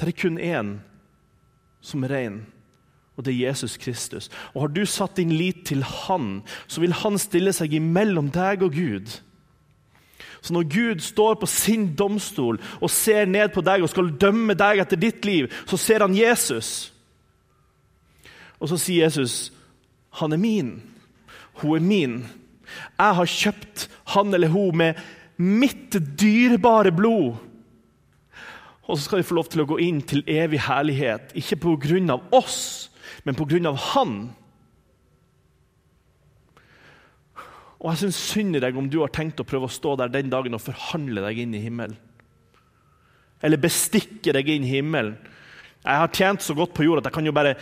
Det 0.03 0.11
er 0.11 0.19
kun 0.19 0.35
én 0.35 0.79
som 1.83 2.03
er 2.03 2.11
ren, 2.11 2.41
og 3.15 3.23
det 3.23 3.31
er 3.31 3.47
Jesus 3.47 3.77
Kristus. 3.77 4.29
Og 4.53 4.61
Har 4.61 4.67
du 4.67 4.85
satt 4.85 5.15
din 5.15 5.31
lit 5.31 5.65
til 5.65 5.83
Han, 5.83 6.41
så 6.67 6.81
vil 6.81 6.93
Han 6.93 7.17
stille 7.17 7.53
seg 7.55 7.73
imellom 7.73 8.27
deg 8.31 8.63
og 8.63 8.75
Gud. 8.75 9.21
Så 10.41 10.53
når 10.53 10.67
Gud 10.67 10.99
står 10.99 11.37
på 11.39 11.47
sin 11.47 11.93
domstol 11.95 12.59
og 12.81 12.91
ser 12.91 13.25
ned 13.25 13.53
på 13.55 13.63
deg 13.63 13.83
og 13.83 13.89
skal 13.93 14.11
dømme 14.19 14.57
deg 14.59 14.81
etter 14.83 14.99
ditt 14.99 15.23
liv, 15.25 15.47
så 15.65 15.79
ser 15.79 16.03
han 16.03 16.17
Jesus. 16.17 16.91
Og 18.59 18.69
så 18.69 18.77
sier 18.77 19.05
Jesus, 19.05 19.51
'Han 20.11 20.33
er 20.33 20.37
min. 20.37 20.81
Hun 21.53 21.75
er 21.75 21.79
min.' 21.79 22.27
Jeg 22.99 23.15
har 23.15 23.25
kjøpt 23.25 23.89
han 24.05 24.33
eller 24.33 24.47
hun 24.47 24.77
med 24.77 24.95
mitt 25.37 25.95
dyrebare 26.19 26.91
blod. 26.91 27.35
Og 28.83 28.97
så 28.97 29.03
skal 29.05 29.21
de 29.21 29.27
få 29.27 29.37
lov 29.37 29.47
til 29.51 29.63
å 29.63 29.67
gå 29.67 29.79
inn 29.79 30.01
til 30.03 30.23
evig 30.27 30.59
herlighet, 30.65 31.31
ikke 31.39 31.61
pga. 31.63 32.17
oss, 32.35 32.89
men 33.23 33.35
pga. 33.35 33.71
Han. 33.93 34.15
Og 37.79 37.91
jeg 37.91 37.99
syns 38.03 38.19
synd 38.31 38.55
i 38.55 38.63
deg 38.63 38.77
om 38.79 38.89
du 38.89 39.01
har 39.01 39.11
tenkt 39.11 39.39
å 39.39 39.47
prøve 39.47 39.67
å 39.67 39.71
stå 39.71 39.95
der 39.99 40.11
den 40.11 40.31
dagen 40.31 40.55
og 40.55 40.63
forhandle 40.63 41.23
deg 41.25 41.43
inn 41.43 41.55
i 41.55 41.63
himmelen. 41.63 41.97
Eller 43.43 43.59
bestikke 43.59 44.31
deg 44.35 44.47
inn 44.49 44.63
i 44.63 44.77
himmelen. 44.77 45.17
Jeg 45.83 45.99
har 45.99 46.13
tjent 46.15 46.43
så 46.43 46.55
godt 46.55 46.71
på 46.75 46.85
jord 46.85 47.01
at 47.01 47.09
jeg 47.09 47.15
kan 47.17 47.25
jo 47.27 47.33
bare, 47.35 47.57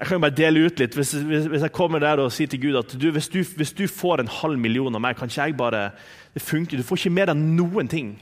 kan 0.00 0.16
jo 0.16 0.22
bare 0.24 0.36
dele 0.36 0.62
ut 0.64 0.80
litt. 0.80 0.96
Hvis, 0.96 1.12
hvis, 1.12 1.48
hvis, 1.52 1.64
jeg 1.66 1.74
kommer 1.76 2.00
der 2.00 2.22
og 2.24 2.32
sier 2.32 2.48
til 2.48 2.62
Gud 2.62 2.78
at 2.80 2.94
du, 2.96 3.10
hvis, 3.12 3.28
du, 3.28 3.42
hvis, 3.44 3.74
du, 3.76 3.84
får 3.84 4.22
en 4.22 4.32
halv 4.32 4.56
million 4.60 4.96
av 4.96 5.04
meg, 5.04 5.18
kan 5.18 5.28
ikke 5.28 5.42
jeg 5.50 5.58
bare 5.60 5.90
Det 6.32 6.42
funker. 6.44 6.80
Du 6.80 6.84
får 6.84 7.02
ikke 7.02 7.16
mer 7.16 7.32
enn 7.32 7.44
noen 7.56 7.88
ting. 7.88 8.14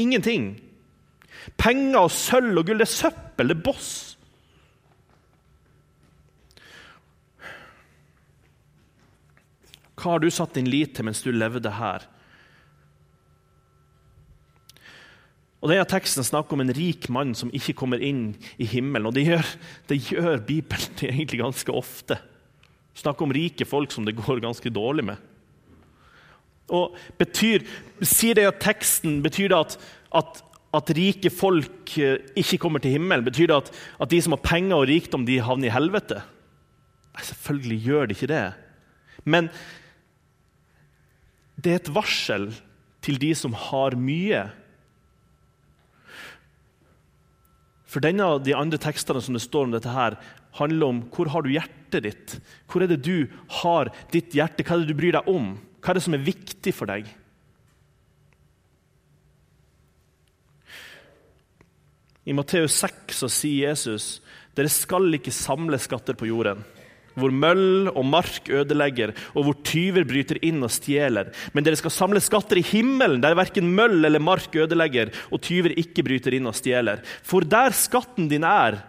Ingenting. 0.00 0.54
Penger 1.54 2.02
og 2.02 2.12
sølv 2.12 2.58
og 2.58 2.66
gull, 2.66 2.82
det 2.82 2.88
er 2.88 2.94
søppel, 2.96 3.52
det 3.52 3.56
er 3.56 3.64
boss. 3.68 3.94
Hva 9.96 10.12
har 10.14 10.22
du 10.22 10.28
satt 10.30 10.58
din 10.58 10.68
lit 10.68 10.92
til 10.96 11.06
mens 11.08 11.22
du 11.24 11.32
levde 11.32 11.72
her? 11.78 12.04
Og 15.64 15.72
Denne 15.72 15.86
teksten 15.88 16.22
snakker 16.22 16.54
om 16.54 16.62
en 16.62 16.74
rik 16.76 17.08
mann 17.10 17.32
som 17.34 17.50
ikke 17.50 17.74
kommer 17.80 18.02
inn 18.04 18.36
i 18.60 18.68
himmelen. 18.70 19.08
Og 19.08 19.16
det 19.16 19.24
gjør, 19.26 19.48
det 19.90 19.98
gjør 20.12 20.44
Bibelen 20.46 21.00
egentlig 21.08 21.40
ganske 21.40 21.74
ofte. 21.74 22.20
Snakker 22.96 23.26
om 23.26 23.34
rike 23.34 23.66
folk 23.68 23.90
som 23.92 24.06
det 24.06 24.14
går 24.20 24.44
ganske 24.44 24.70
dårlig 24.70 25.08
med. 25.10 25.32
Og 26.70 26.94
betyr, 27.18 27.64
Sier 28.02 28.36
det 28.38 28.46
at 28.46 28.60
teksten 28.62 29.20
betyr 29.24 29.50
det 29.50 29.58
at, 29.58 29.76
at, 30.20 30.42
at, 30.74 30.92
rike 30.96 31.30
folk 31.32 31.94
eh, 32.02 32.18
ikke 32.36 32.58
kommer 32.62 32.82
til 32.82 32.96
himmelen? 32.96 33.24
Betyr 33.26 33.50
det 33.50 33.56
at, 33.56 33.70
at 34.02 34.12
de 34.12 34.20
som 34.22 34.34
har 34.34 34.44
penger 34.44 34.76
og 34.76 34.88
rikdom, 34.90 35.26
de 35.28 35.38
havner 35.44 35.70
i 35.70 35.74
helvete? 35.74 36.20
Nei, 37.16 37.24
selvfølgelig 37.30 37.78
gjør 37.86 38.06
det 38.06 38.16
ikke 38.16 38.32
det. 38.32 38.44
Men 39.24 39.50
det 41.56 41.72
er 41.72 41.80
et 41.80 41.94
varsel 41.94 42.50
til 43.04 43.18
de 43.22 43.32
som 43.38 43.54
har 43.56 43.96
mye. 43.98 44.42
For 47.86 48.04
denne 48.04 48.26
av 48.26 48.42
de 48.44 48.54
andre 48.56 48.80
tekstene 48.82 49.22
som 49.24 49.36
det 49.36 49.44
står 49.44 49.68
om 49.68 49.76
dette, 49.76 49.92
her, 49.94 50.18
handler 50.58 50.90
om 50.90 50.98
hvor 51.14 51.30
har 51.32 51.44
du 51.44 51.52
hjertet 51.54 52.04
ditt? 52.04 52.34
Hvor 52.68 52.84
er 52.84 52.90
det 52.90 53.04
du 53.06 53.28
har 53.62 53.92
ditt 54.12 54.34
hjerte? 54.36 54.64
Hva 54.66 54.76
er 54.76 54.84
det 54.84 54.92
du 54.92 54.98
bryr 54.98 55.16
deg 55.16 55.30
om? 55.30 55.54
Hva 55.80 55.92
er 55.92 55.98
det 55.98 56.04
som 56.04 56.16
er 56.16 56.26
viktig 56.26 56.74
for 56.76 56.90
deg? 56.90 57.08
I 62.26 62.34
Matteus 62.34 62.80
6 62.82 63.22
så 63.22 63.30
sier 63.30 63.70
Jesus 63.70 64.16
dere 64.56 64.72
skal 64.72 65.12
ikke 65.14 65.34
samle 65.34 65.78
skatter 65.80 66.16
på 66.18 66.28
jorden 66.30 66.64
hvor 67.16 67.32
møll 67.32 67.88
og 67.88 68.04
mark 68.04 68.50
ødelegger, 68.52 69.14
og 69.32 69.46
hvor 69.46 69.56
tyver 69.66 70.04
bryter 70.08 70.36
inn 70.44 70.60
og 70.64 70.72
stjeler. 70.72 71.30
Men 71.56 71.64
dere 71.64 71.78
skal 71.80 71.94
samle 71.94 72.20
skatter 72.20 72.60
i 72.60 72.66
himmelen, 72.66 73.22
der 73.24 73.38
verken 73.38 73.70
møll 73.76 74.04
eller 74.04 74.22
mark 74.22 74.52
ødelegger, 74.52 75.12
og 75.32 75.40
tyver 75.46 75.72
ikke 75.80 76.04
bryter 76.06 76.36
inn 76.36 76.48
og 76.48 76.56
stjeler. 76.58 77.00
For 77.26 77.46
der 77.46 77.72
skatten 77.76 78.28
din 78.32 78.44
er, 78.46 78.82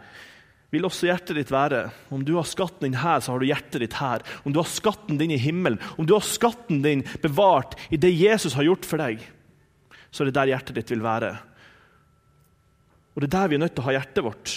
vil 0.73 0.83
også 0.83 1.07
hjertet 1.07 1.39
ditt 1.39 1.51
være. 1.53 1.85
Om 2.11 2.25
du 2.27 2.33
har 2.35 2.47
skatten 2.47 2.89
din 2.89 2.99
her, 2.99 3.21
så 3.23 3.31
har 3.31 3.39
du 3.39 3.47
hjertet 3.47 3.85
ditt 3.85 3.95
her. 3.95 4.25
Om 4.43 4.51
du 4.51 4.59
har 4.59 4.67
skatten 4.67 5.19
din 5.19 5.31
i 5.31 5.39
himmelen, 5.39 5.79
om 5.95 6.07
du 6.07 6.17
har 6.17 6.27
skatten 6.27 6.83
din 6.83 7.05
bevart 7.23 7.77
i 7.87 7.99
det 8.01 8.11
Jesus 8.11 8.57
har 8.59 8.67
gjort 8.67 8.87
for 8.87 8.99
deg, 8.99 9.23
så 10.11 10.23
er 10.23 10.29
det 10.29 10.35
der 10.35 10.51
hjertet 10.51 10.75
ditt 10.75 10.91
vil 10.91 11.05
være. 11.05 11.37
Og 13.17 13.23
det 13.23 13.31
er 13.31 13.33
der 13.33 13.49
vi 13.49 13.57
er 13.57 13.63
nødt 13.63 13.73
til 13.73 13.81
å 13.81 13.87
ha 13.87 13.95
hjertet 13.97 14.21
vårt. 14.21 14.51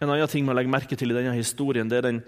En 0.00 0.08
annen 0.08 0.30
ting 0.32 0.46
man 0.46 0.56
legger 0.56 0.72
merke 0.72 0.96
til 0.96 1.12
i 1.12 1.16
denne 1.16 1.34
historien, 1.36 1.90
det 1.90 1.98
er 1.98 2.06
den 2.06 2.22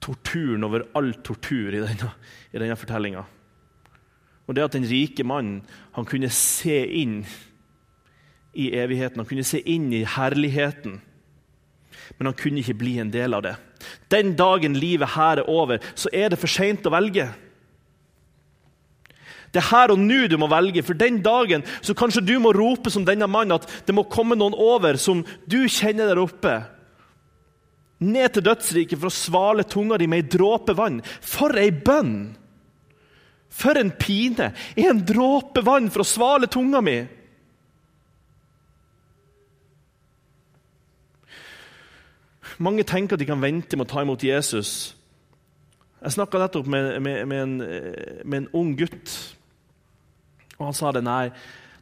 torturen 0.00 0.64
over 0.64 0.86
all 0.96 1.10
tortur 1.20 1.74
i 1.76 1.82
denne, 1.82 2.12
i 2.48 2.62
denne 2.62 2.78
fortellinga. 2.80 3.26
Og 4.48 4.56
det 4.56 4.64
at 4.64 4.78
den 4.78 4.86
rike 4.88 5.26
mannen 5.28 5.60
han 5.92 6.08
kunne 6.08 6.30
se 6.32 6.78
inn 6.96 7.18
i 8.56 8.70
evigheten, 8.72 9.20
han 9.20 9.28
kunne 9.28 9.44
se 9.44 9.60
inn 9.68 9.90
i 9.92 10.06
herligheten. 10.08 10.96
Men 12.16 12.30
han 12.30 12.38
kunne 12.38 12.62
ikke 12.62 12.78
bli 12.80 12.94
en 13.02 13.12
del 13.12 13.36
av 13.36 13.44
det. 13.44 13.54
Den 14.08 14.32
dagen 14.38 14.78
livet 14.80 15.12
her 15.12 15.42
er 15.42 15.50
over, 15.52 15.84
så 15.92 16.08
er 16.16 16.32
det 16.32 16.40
for 16.40 16.48
seint 16.48 16.88
å 16.88 16.94
velge. 16.94 17.28
Det 19.52 19.62
er 19.62 19.70
her 19.70 19.92
og 19.94 20.00
nå 20.00 20.26
du 20.28 20.36
må 20.40 20.48
velge, 20.52 20.82
for 20.84 20.98
den 20.98 21.22
dagen 21.24 21.64
så 21.80 21.96
kanskje 21.96 22.24
du 22.26 22.34
må 22.42 22.52
rope 22.56 22.92
som 22.92 23.06
denne 23.08 23.28
mannen 23.30 23.56
at 23.56 23.68
det 23.88 23.94
må 23.96 24.06
komme 24.10 24.36
noen 24.36 24.56
over 24.56 24.98
som 25.00 25.24
du 25.48 25.62
kjenner 25.72 26.10
der 26.10 26.20
oppe. 26.20 26.58
Ned 27.98 28.34
til 28.34 28.44
dødsriket 28.46 29.00
for 29.00 29.10
å 29.10 29.14
svale 29.14 29.64
tunga 29.66 29.98
di 29.98 30.06
med 30.06 30.22
ei 30.22 30.32
dråpe 30.36 30.76
vann. 30.78 31.00
For 31.24 31.56
ei 31.58 31.72
bønn! 31.72 32.36
For 33.48 33.78
en 33.80 33.90
pine! 33.98 34.52
En 34.78 35.00
dråpe 35.08 35.64
vann 35.66 35.88
for 35.90 36.04
å 36.04 36.06
svale 36.06 36.50
tunga 36.52 36.82
mi! 36.84 37.00
Mange 42.58 42.82
tenker 42.86 43.14
at 43.14 43.22
de 43.22 43.26
kan 43.26 43.42
vente 43.42 43.78
med 43.78 43.86
å 43.86 43.90
ta 43.90 44.02
imot 44.02 44.22
Jesus. 44.26 44.92
Jeg 46.02 46.14
snakka 46.14 46.40
nettopp 46.42 46.70
med, 46.70 46.88
med, 47.02 47.20
med, 47.30 47.42
en, 47.42 48.22
med 48.22 48.40
en 48.42 48.48
ung 48.54 48.72
gutt 48.78 49.14
og 50.58 50.68
Han 50.68 50.76
sa 50.76 50.92
det, 50.94 51.04
nei, 51.06 51.30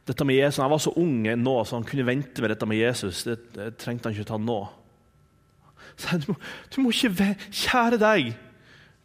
dette 0.06 0.24
med 0.28 0.38
Jesus, 0.38 0.62
han 0.62 0.70
var 0.70 0.82
så 0.82 0.92
ung 1.00 1.24
nå, 1.26 1.54
så 1.64 1.78
han 1.78 1.86
kunne 1.86 2.06
vente 2.06 2.42
med 2.42 2.52
dette 2.52 2.66
med 2.68 2.78
Jesus. 2.78 3.24
Det, 3.26 3.38
det 3.56 3.70
trengte 3.80 4.08
han 4.08 4.14
ikke 4.14 4.28
ta 4.28 4.38
nå. 4.38 4.60
Så 5.96 6.18
du, 6.20 6.28
må, 6.30 6.36
du 6.74 6.82
må 6.84 6.92
ikke, 6.92 7.32
Kjære 7.50 7.98
deg, 7.98 8.34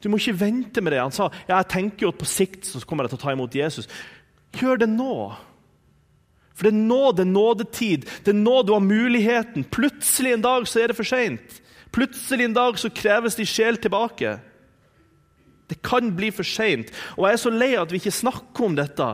du 0.03 0.09
må 0.09 0.19
ikke 0.19 0.39
vente 0.41 0.83
med 0.83 0.93
det. 0.93 0.99
Han 1.01 1.15
sa 1.15 1.29
ja, 1.47 1.55
jeg 1.55 1.69
tenker 1.71 2.05
jo 2.05 2.11
at 2.13 2.19
på 2.21 2.27
sikt 2.29 2.67
så 2.67 2.81
kommer 2.85 3.05
jeg 3.05 3.13
til 3.13 3.21
å 3.21 3.23
ta 3.23 3.33
imot 3.35 3.57
Jesus. 3.57 3.89
Gjør 4.57 4.83
det 4.83 4.89
nå. 4.91 5.15
For 6.57 6.67
det 6.67 6.73
er 6.73 6.85
nå 6.91 7.01
det 7.15 7.25
er 7.25 7.31
nådetid. 7.31 8.07
Det 8.25 8.33
er 8.33 8.39
nå 8.39 8.55
du 8.65 8.73
har 8.75 8.83
muligheten. 8.85 9.65
Plutselig 9.73 10.35
en 10.35 10.45
dag 10.45 10.67
så 10.69 10.81
er 10.81 10.91
det 10.91 10.97
for 10.97 11.07
seint. 11.07 11.61
Plutselig 11.95 12.47
en 12.47 12.57
dag 12.57 12.79
så 12.79 12.91
kreves 12.93 13.37
de 13.37 13.47
sjel 13.47 13.79
tilbake. 13.81 14.35
Det 15.71 15.79
kan 15.85 16.11
bli 16.15 16.31
for 16.35 16.47
seint. 16.47 16.91
Og 17.17 17.27
jeg 17.27 17.37
er 17.37 17.41
så 17.45 17.53
lei 17.53 17.71
at 17.79 17.93
vi 17.93 18.01
ikke 18.01 18.13
snakker 18.13 18.67
om 18.67 18.75
dette. 18.77 19.07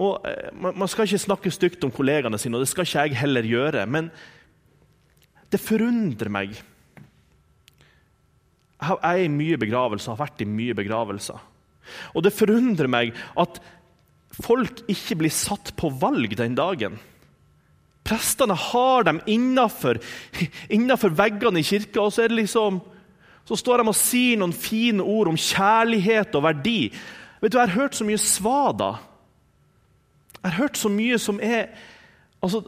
Og 0.00 0.26
eh, 0.26 0.50
Man 0.54 0.90
skal 0.90 1.06
ikke 1.06 1.22
snakke 1.22 1.52
stygt 1.54 1.84
om 1.86 1.92
kollegaene 1.94 2.38
sine, 2.40 2.58
og 2.58 2.64
det 2.64 2.70
skal 2.70 2.86
ikke 2.86 3.06
jeg 3.06 3.20
heller 3.22 3.46
gjøre. 3.46 3.86
Men 3.86 4.10
det 5.52 5.62
forundrer 5.62 6.32
meg. 6.32 6.56
Jeg 8.84 8.98
er 9.00 9.22
i 9.22 9.30
mye 9.30 9.58
begravelser, 9.60 10.12
har 10.12 10.26
vært 10.26 10.42
i 10.42 10.50
mye 10.50 10.74
begravelser. 10.76 11.38
Og 12.16 12.24
det 12.24 12.34
forundrer 12.34 12.90
meg 12.90 13.14
at 13.38 13.60
folk 14.34 14.82
ikke 14.90 15.18
blir 15.20 15.32
satt 15.32 15.72
på 15.78 15.92
valg 16.00 16.34
den 16.36 16.56
dagen. 16.58 16.98
Prestene 18.04 18.56
har 18.58 19.06
dem 19.06 19.22
innafor, 19.30 20.00
veggene 20.68 21.62
i 21.62 21.64
kirka, 21.64 22.02
og 22.02 22.12
så, 22.12 22.26
liksom, 22.28 22.82
så 23.48 23.56
står 23.56 23.80
de 23.80 23.88
og 23.92 23.96
sier 23.96 24.40
noen 24.40 24.52
fine 24.52 25.04
ord 25.04 25.30
om 25.30 25.38
kjærlighet 25.40 26.34
og 26.36 26.44
verdi. 26.50 26.78
Vet 27.40 27.54
du, 27.54 27.58
Jeg 27.58 27.68
har 27.68 27.78
hørt 27.78 27.96
så 27.96 28.04
mye 28.04 28.20
svada 28.20 28.90
jeg 30.44 30.52
har 30.52 30.60
hørt 30.60 30.76
så 30.76 30.90
mye 30.92 31.16
som 31.18 31.38
er 31.40 31.70
altså, 32.44 32.60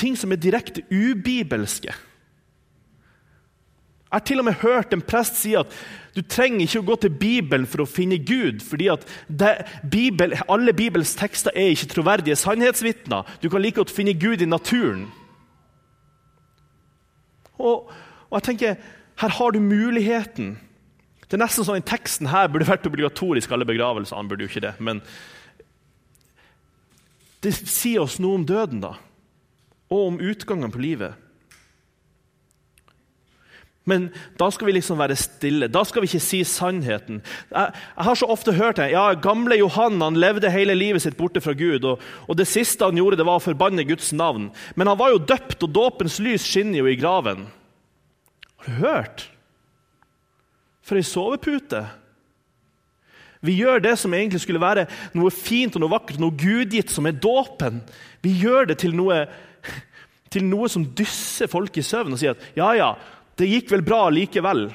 ting 0.00 0.16
som 0.16 0.32
er 0.32 0.40
direkte 0.40 0.82
ubibelske. 0.88 1.92
Jeg 4.08 4.16
har 4.16 4.24
til 4.24 4.40
og 4.40 4.46
med 4.48 4.62
hørt 4.62 4.94
en 4.96 5.04
prest 5.04 5.36
si 5.36 5.52
at 5.58 5.68
du 6.16 6.22
trenger 6.24 6.64
ikke 6.64 6.80
å 6.80 6.86
gå 6.88 6.94
til 7.02 7.12
Bibelen 7.20 7.66
for 7.68 7.84
å 7.84 7.88
finne 7.88 8.16
Gud. 8.16 8.62
fordi 8.64 8.88
at 8.88 9.04
det, 9.28 9.66
Bibel, 9.84 10.32
Alle 10.48 10.72
Bibels 10.72 11.12
tekster 11.14 11.52
er 11.54 11.74
ikke 11.74 11.92
troverdige 11.92 12.36
sannhetsvitner. 12.36 13.28
Du 13.42 13.50
kan 13.50 13.60
like 13.60 13.76
godt 13.76 13.92
finne 13.92 14.16
Gud 14.16 14.40
i 14.40 14.48
naturen. 14.48 15.10
Og, 17.58 17.92
og, 18.30 18.32
jeg 18.32 18.42
tenker, 18.42 18.76
Her 19.18 19.28
har 19.28 19.50
du 19.50 19.60
muligheten. 19.60 20.58
Det 21.28 21.36
er 21.36 21.44
nesten 21.44 21.64
sånn 21.66 21.82
at 21.82 21.90
Teksten 21.90 22.30
her 22.30 22.48
burde 22.48 22.68
vært 22.68 22.86
obligatorisk 22.86 23.50
alle 23.52 23.66
begravelser. 23.66 24.16
Han 24.16 24.28
burde 24.28 24.46
jo 24.46 24.48
ikke 24.48 24.64
det, 24.64 24.74
men 24.80 25.02
det 27.44 27.54
sier 27.54 28.02
oss 28.02 28.18
noe 28.22 28.40
om 28.40 28.44
døden, 28.46 28.82
da, 28.82 28.96
og 29.88 30.04
om 30.12 30.20
utgangen 30.20 30.72
på 30.74 30.82
livet. 30.82 31.14
Men 33.88 34.10
da 34.36 34.50
skal 34.52 34.68
vi 34.68 34.74
liksom 34.76 34.98
være 35.00 35.16
stille. 35.16 35.70
Da 35.72 35.80
skal 35.88 36.04
vi 36.04 36.10
ikke 36.10 36.20
si 36.20 36.42
sannheten. 36.44 37.22
Jeg, 37.48 37.70
jeg 37.72 38.06
har 38.08 38.18
så 38.20 38.26
ofte 38.28 38.52
hørt 38.52 38.76
det. 38.76 38.90
Ja, 38.92 39.06
Gamle 39.16 39.56
Johan 39.56 39.96
han 40.04 40.18
levde 40.20 40.50
hele 40.52 40.76
livet 40.76 41.06
sitt 41.06 41.16
borte 41.16 41.40
fra 41.40 41.54
Gud, 41.56 41.86
og, 41.88 42.02
og, 42.26 42.34
det 42.36 42.50
siste 42.50 42.84
han 42.84 43.00
gjorde, 43.00 43.16
det 43.16 43.24
var 43.24 43.40
å 43.40 43.46
forbanne 43.46 43.86
Guds 43.88 44.10
navn. 44.12 44.50
Men 44.76 44.92
han 44.92 45.00
var 45.00 45.14
jo 45.14 45.22
døpt, 45.24 45.62
og 45.64 45.72
dåpens 45.72 46.18
lys 46.20 46.44
skinner 46.44 46.82
jo 46.82 46.90
i 46.90 46.98
graven. 47.00 47.46
Har 48.60 48.68
du 48.68 48.84
hørt? 48.84 49.24
For 50.84 51.00
ei 51.00 51.06
sovepute! 51.06 51.86
Vi 53.44 53.54
gjør 53.60 53.82
det 53.82 53.94
som 54.00 54.14
egentlig 54.14 54.40
skulle 54.42 54.62
være 54.62 54.88
noe 55.16 55.30
fint 55.34 55.76
og 55.76 55.84
noe 55.84 55.92
vakkert, 55.92 56.18
noe 56.22 56.34
gudgitt, 56.34 56.90
som 56.90 57.06
er 57.06 57.18
dåpen. 57.18 57.80
Vi 58.24 58.34
gjør 58.40 58.70
det 58.72 58.80
til 58.82 58.96
noe, 58.98 59.20
til 60.32 60.46
noe 60.48 60.70
som 60.72 60.86
dysser 60.98 61.50
folk 61.50 61.78
i 61.78 61.86
søvn 61.86 62.16
og 62.16 62.20
sier 62.20 62.34
at 62.34 62.58
ja, 62.58 62.72
ja, 62.78 62.90
det 63.38 63.50
gikk 63.50 63.70
vel 63.76 63.84
bra 63.86 64.08
likevel. 64.10 64.66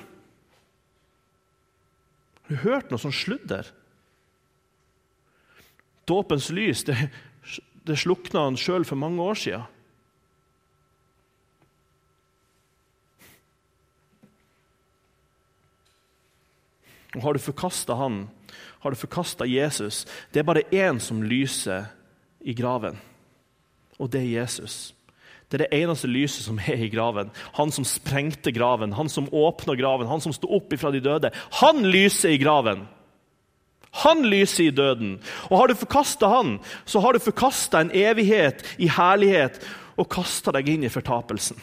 Har 2.44 2.56
du 2.56 2.64
hørt 2.64 2.92
noe 2.92 3.02
sånt 3.02 3.18
sludder? 3.18 3.68
Dåpens 6.08 6.50
lys 6.52 6.84
det, 6.88 6.98
det 7.88 8.00
slukna 8.00 8.48
han 8.48 8.60
sjøl 8.60 8.88
for 8.88 9.00
mange 9.00 9.24
år 9.24 9.40
sia. 9.40 9.62
Og 17.14 17.22
har 17.22 17.36
du 17.36 17.44
forkasta 17.44 17.96
han, 18.00 18.24
har 18.84 18.92
du 18.92 19.00
forkasta 19.00 19.48
Jesus. 19.48 20.04
Det 20.32 20.42
er 20.42 20.48
bare 20.48 20.68
én 20.72 21.00
som 21.00 21.24
lyser 21.24 21.88
i 22.44 22.54
graven, 22.54 23.00
og 24.00 24.12
det 24.12 24.22
er 24.22 24.42
Jesus. 24.42 24.92
Det 25.48 25.62
er 25.62 25.68
det 25.68 25.84
eneste 25.84 26.10
lyset 26.10 26.48
som 26.48 26.58
er 26.60 26.82
i 26.82 26.90
graven. 26.90 27.30
Han 27.56 27.72
som 27.72 27.86
sprengte 27.86 28.52
graven, 28.52 28.96
han 28.98 29.10
som 29.10 29.30
åpna 29.32 29.76
graven, 29.80 30.10
han 30.10 30.22
som 30.24 30.34
sto 30.34 30.50
opp 30.50 30.74
ifra 30.74 30.92
de 30.92 31.02
døde. 31.04 31.32
Han 31.62 31.86
lyser 31.86 32.36
i 32.36 32.42
graven! 32.42 32.88
Han 34.02 34.24
lyser 34.26 34.64
i 34.64 34.74
døden. 34.74 35.20
Og 35.52 35.58
har 35.60 35.70
du 35.70 35.76
forkasta 35.78 36.26
han, 36.32 36.56
så 36.90 37.00
har 37.00 37.14
du 37.14 37.22
forkasta 37.22 37.84
en 37.84 37.92
evighet 37.94 38.66
i 38.82 38.90
herlighet 38.90 39.60
og 40.02 40.10
kasta 40.10 40.56
deg 40.56 40.72
inn 40.74 40.88
i 40.88 40.90
fortapelsen. 40.90 41.60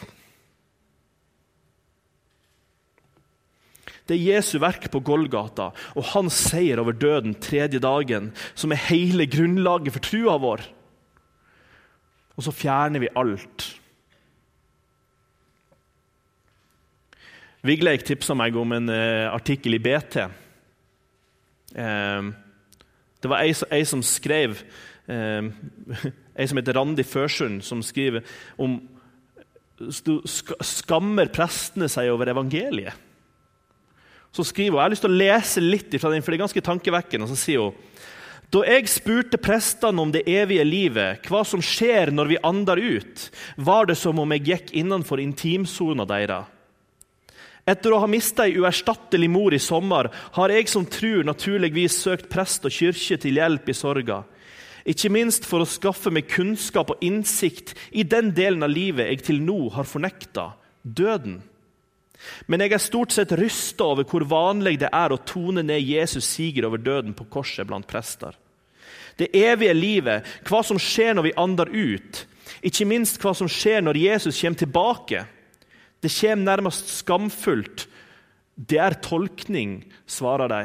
Det 4.09 4.17
er 4.17 4.35
Jesu 4.35 4.57
verk 4.61 4.87
på 4.91 5.01
Golgata 5.05 5.69
og 5.95 6.07
hans 6.13 6.37
seier 6.49 6.81
over 6.81 6.95
døden 6.97 7.35
tredje 7.41 7.79
dagen 7.83 8.31
som 8.53 8.73
er 8.73 8.85
hele 8.89 9.27
grunnlaget 9.29 9.93
for 9.95 10.05
trua 10.05 10.37
vår. 10.41 10.65
Og 12.37 12.47
så 12.47 12.53
fjerner 12.55 13.03
vi 13.03 13.11
alt. 13.19 13.67
Vigleik 17.67 18.05
tipsa 18.07 18.33
meg 18.37 18.55
om 18.57 18.73
en 18.73 18.89
uh, 18.89 19.29
artikkel 19.29 19.77
i 19.77 19.81
BT. 19.83 20.23
Uh, 21.71 21.83
eh, 21.83 22.31
det 23.21 23.29
var 23.29 23.43
ei, 23.45 23.53
ei 23.69 23.83
som 23.87 24.01
skrev 24.03 24.57
uh, 25.07 25.45
Ei 26.41 26.47
som 26.47 26.57
heter 26.57 26.73
Randi 26.73 27.03
Førsund, 27.05 27.59
som 27.61 27.83
skriver 27.83 28.23
om 28.57 28.79
Skammer 29.91 31.29
prestene 31.33 31.89
seg 31.91 32.09
over 32.13 32.31
evangeliet? 32.31 33.10
Så 34.31 34.45
skriver 34.47 34.77
hun, 34.77 34.79
Jeg 34.79 34.83
har 34.83 34.93
lyst 34.95 35.05
til 35.05 35.11
å 35.11 35.21
lese 35.21 35.63
litt 35.63 35.95
fra 35.99 36.11
den, 36.11 36.23
for 36.23 36.31
det 36.31 36.39
er 36.39 36.45
ganske 36.45 36.67
tankevekkende. 36.67 37.27
Så 37.27 37.39
sier 37.39 37.67
hun 37.67 37.87
da 38.51 38.65
jeg 38.67 38.89
spurte 38.91 39.39
prestene 39.39 40.03
om 40.03 40.09
det 40.11 40.25
evige 40.27 40.65
livet, 40.67 41.27
hva 41.31 41.39
som 41.47 41.61
skjer 41.63 42.09
når 42.11 42.33
vi 42.33 42.39
ander 42.43 42.81
ut, 42.83 43.29
var 43.55 43.87
det 43.87 43.95
som 43.95 44.19
om 44.19 44.33
jeg 44.35 44.43
gikk 44.49 44.73
innenfor 44.81 45.21
intimsona 45.23 46.03
deres. 46.09 46.49
Etter 47.63 47.93
å 47.93 48.01
ha 48.01 48.09
mista 48.09 48.43
ei 48.49 48.57
uerstattelig 48.59 49.29
mor 49.31 49.55
i 49.55 49.61
sommer 49.61 50.09
har 50.35 50.51
jeg 50.51 50.67
som 50.67 50.83
tror 50.89 51.23
naturligvis 51.23 51.99
søkt 52.01 52.27
prest 52.31 52.65
og 52.67 52.75
kirke 52.75 53.19
til 53.21 53.39
hjelp 53.39 53.69
i 53.71 53.77
sorga. 53.77 54.23
Ikke 54.83 55.13
minst 55.13 55.45
for 55.47 55.63
å 55.63 55.69
skaffe 55.69 56.11
meg 56.11 56.27
kunnskap 56.27 56.91
og 56.91 57.05
innsikt 57.05 57.75
i 57.93 58.03
den 58.03 58.33
delen 58.35 58.65
av 58.65 58.73
livet 58.73 59.13
jeg 59.13 59.23
til 59.29 59.39
nå 59.45 59.69
har 59.77 59.87
fornekta 59.87 60.49
døden. 60.81 61.39
Men 62.45 62.63
jeg 62.63 62.75
er 62.75 62.83
stort 62.83 63.13
sett 63.15 63.33
rysta 63.37 63.87
over 63.93 64.05
hvor 64.07 64.25
vanlig 64.29 64.77
det 64.81 64.89
er 64.93 65.13
å 65.13 65.21
tone 65.25 65.63
ned 65.65 65.81
Jesus' 65.81 66.27
siger 66.27 66.67
over 66.69 66.81
døden 66.81 67.15
på 67.17 67.27
korset 67.33 67.67
blant 67.69 67.87
prester. 67.89 68.35
Det 69.17 69.31
evige 69.35 69.73
livet, 69.75 70.27
hva 70.47 70.61
som 70.65 70.79
skjer 70.81 71.15
når 71.17 71.27
vi 71.27 71.37
ander 71.37 71.69
ut, 71.69 72.25
ikke 72.61 72.87
minst 72.87 73.19
hva 73.21 73.33
som 73.37 73.49
skjer 73.49 73.81
når 73.83 73.99
Jesus 73.99 74.39
kommer 74.41 74.61
tilbake. 74.61 75.25
Det 76.01 76.11
kommer 76.13 76.45
nærmest 76.45 76.93
skamfullt. 76.99 77.87
Det 78.55 78.77
er 78.81 78.99
tolkning, 79.01 79.81
svarer 80.09 80.51
de. 80.51 80.63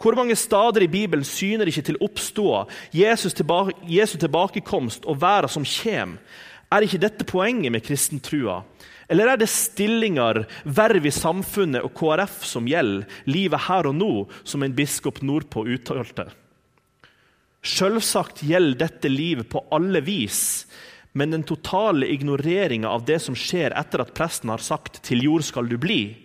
Hvor 0.00 0.16
mange 0.16 0.36
stader 0.36 0.84
i 0.84 0.92
Bibelen 0.92 1.24
syner 1.24 1.68
ikke 1.68 1.84
til 1.88 1.98
oppståa, 2.04 2.66
Jesus, 2.92 3.34
tilbake, 3.34 3.72
Jesus 3.88 4.20
tilbakekomst 4.20 5.06
og 5.08 5.20
verden 5.22 5.52
som 5.52 5.64
kommer? 5.64 6.20
Er 6.70 6.86
ikke 6.86 7.00
dette 7.02 7.24
poenget 7.26 7.72
med 7.72 7.82
kristentrua? 7.82 8.60
Eller 9.10 9.32
er 9.32 9.40
det 9.40 9.48
stillinger, 9.50 10.44
verv 10.62 11.06
i 11.08 11.10
samfunnet 11.10 11.82
og 11.82 11.90
KrF 11.98 12.44
som 12.46 12.68
gjelder, 12.70 13.08
livet 13.26 13.66
her 13.66 13.88
og 13.90 13.96
nå, 13.98 14.12
som 14.46 14.62
en 14.62 14.76
biskop 14.76 15.18
nordpå 15.26 15.64
uttalte? 15.66 16.28
Selvsagt 17.66 18.44
gjelder 18.46 18.86
dette 18.86 19.10
livet 19.10 19.50
på 19.50 19.64
alle 19.74 20.00
vis, 20.06 20.64
men 21.12 21.34
den 21.34 21.42
totale 21.42 22.06
ignoreringa 22.06 22.88
av 22.88 23.02
det 23.04 23.18
som 23.24 23.34
skjer 23.34 23.74
etter 23.76 24.04
at 24.04 24.14
presten 24.14 24.52
har 24.52 24.62
sagt 24.62 25.02
'til 25.02 25.24
jord 25.26 25.42
skal 25.42 25.66
du 25.68 25.76
bli', 25.76 26.16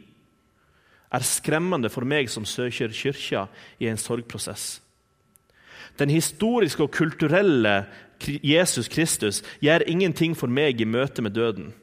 er 1.11 1.25
skremmende 1.25 1.89
for 1.89 2.05
meg 2.05 2.29
som 2.29 2.45
søker 2.45 2.93
kyrkja 2.93 3.47
i 3.79 3.87
en 3.87 3.97
sorgprosess. 3.97 4.81
Den 5.97 6.09
historiske 6.09 6.83
og 6.83 6.91
kulturelle 6.91 7.85
Jesus 8.43 8.87
Kristus 8.87 9.41
gjør 9.61 9.87
ingenting 9.87 10.35
for 10.35 10.47
meg 10.47 10.81
i 10.81 10.85
møte 10.85 11.21
med 11.21 11.33
døden. 11.33 11.73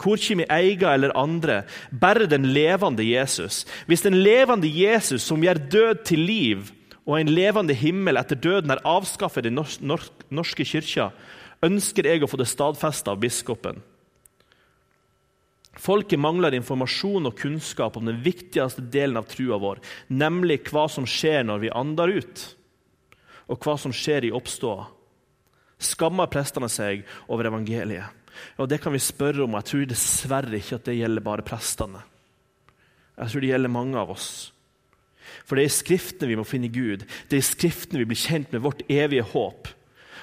Korkje 0.00 0.38
med 0.40 0.48
eiga 0.52 0.94
eller 0.96 1.12
andre, 1.18 1.62
bare 1.92 2.28
den 2.30 2.48
levende 2.54 3.04
Jesus. 3.04 3.66
Hvis 3.86 4.06
den 4.06 4.16
levende 4.24 4.68
Jesus, 4.68 5.26
som 5.26 5.42
gjør 5.44 5.60
død 5.70 6.04
til 6.08 6.24
liv, 6.24 6.70
og 7.04 7.18
en 7.18 7.32
levende 7.32 7.74
himmel 7.76 8.20
etter 8.20 8.38
døden 8.38 8.72
er 8.72 8.82
avskaffet 8.86 9.44
i 9.44 9.50
den 9.50 9.60
norske 9.60 10.64
kirka, 10.64 11.10
ønsker 11.64 12.06
jeg 12.08 12.22
å 12.24 12.28
få 12.30 12.40
det 12.40 12.48
stadfesta 12.48 13.12
av 13.12 13.20
biskopen. 13.20 13.80
Folket 15.80 16.20
mangler 16.20 16.54
informasjon 16.56 17.28
og 17.30 17.36
kunnskap 17.38 17.96
om 17.96 18.08
den 18.08 18.20
viktigste 18.24 18.82
delen 18.92 19.20
av 19.20 19.28
trua 19.30 19.58
vår, 19.60 19.80
nemlig 20.12 20.62
hva 20.68 20.86
som 20.92 21.06
skjer 21.08 21.44
når 21.46 21.62
vi 21.64 21.74
ander 21.82 22.14
ut, 22.20 22.46
og 23.50 23.60
hva 23.64 23.76
som 23.80 23.94
skjer 23.94 24.28
i 24.28 24.32
oppståa. 24.34 24.88
Skammer 25.80 26.28
prestene 26.28 26.68
seg 26.68 27.06
over 27.30 27.48
evangeliet? 27.48 28.19
Ja, 28.58 28.66
Det 28.66 28.80
kan 28.80 28.92
vi 28.92 28.98
spørre 28.98 29.44
om. 29.44 29.58
Jeg 29.58 29.64
tror 29.64 29.90
dessverre 29.90 30.56
ikke 30.56 30.78
at 30.80 30.84
det 30.84 30.98
gjelder 30.98 31.24
bare 31.24 31.46
prestene. 31.46 32.02
Jeg 33.18 33.28
tror 33.28 33.40
det 33.40 33.52
gjelder 33.52 33.68
mange 33.72 33.98
av 33.98 34.10
oss. 34.10 34.52
For 35.44 35.56
det 35.56 35.64
er 35.64 35.70
i 35.70 35.74
Skriftene 35.74 36.30
vi 36.30 36.38
må 36.38 36.46
finne 36.48 36.70
Gud. 36.72 37.04
Det 37.28 37.36
er 37.36 37.44
i 37.44 37.50
Skriftene 37.52 38.02
vi 38.02 38.10
blir 38.12 38.20
kjent 38.20 38.52
med 38.52 38.64
vårt 38.64 38.82
evige 38.88 39.26
håp. 39.32 39.68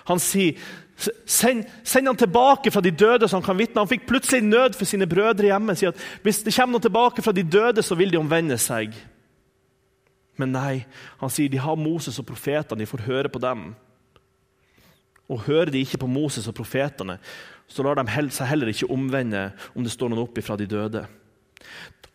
Han 0.08 0.21
sier 0.23 0.58
send, 0.97 1.65
send 1.84 2.08
han 2.08 2.17
tilbake 2.17 2.71
fra 2.71 2.82
de 2.82 2.91
døde, 2.91 3.27
så 3.27 3.38
han 3.38 3.45
kan 3.45 3.58
vitne. 3.60 3.84
Han 3.84 3.91
fikk 3.91 4.08
plutselig 4.10 4.41
nød 4.45 4.77
for 4.77 4.89
sine 4.89 5.08
brødre 5.10 5.51
hjemme. 5.51 5.75
sier 5.75 5.93
at 5.93 6.23
Hvis 6.23 6.43
det 6.43 6.56
kommer 6.56 6.77
noen 6.77 6.88
tilbake 6.88 7.21
fra 7.21 7.32
de 7.36 7.43
døde, 7.43 7.84
så 7.84 7.95
vil 7.95 8.12
de 8.12 8.17
omvende 8.17 8.58
seg. 8.58 8.95
Men 10.38 10.53
nei, 10.53 10.86
han 11.19 11.34
sier 11.34 11.49
de 11.49 11.58
har 11.58 11.75
Moses 11.75 12.19
og 12.21 12.27
profetene, 12.30 12.80
de 12.80 12.89
får 12.89 13.06
høre 13.08 13.30
på 13.30 13.41
dem. 13.41 13.75
Og 15.27 15.43
hører 15.43 15.73
de 15.73 15.82
ikke 15.82 15.97
på 15.97 16.08
Moses 16.08 16.47
og 16.47 16.56
profetene, 16.56 17.17
så 17.67 17.84
lar 17.84 17.99
de 17.99 18.08
seg 18.32 18.49
heller 18.49 18.71
ikke 18.71 18.89
omvende 18.93 19.49
om 19.75 19.84
det 19.84 19.91
står 19.93 20.12
noen 20.12 20.23
opp 20.23 20.39
fra 20.43 20.58
de 20.60 20.67
døde. 20.69 21.03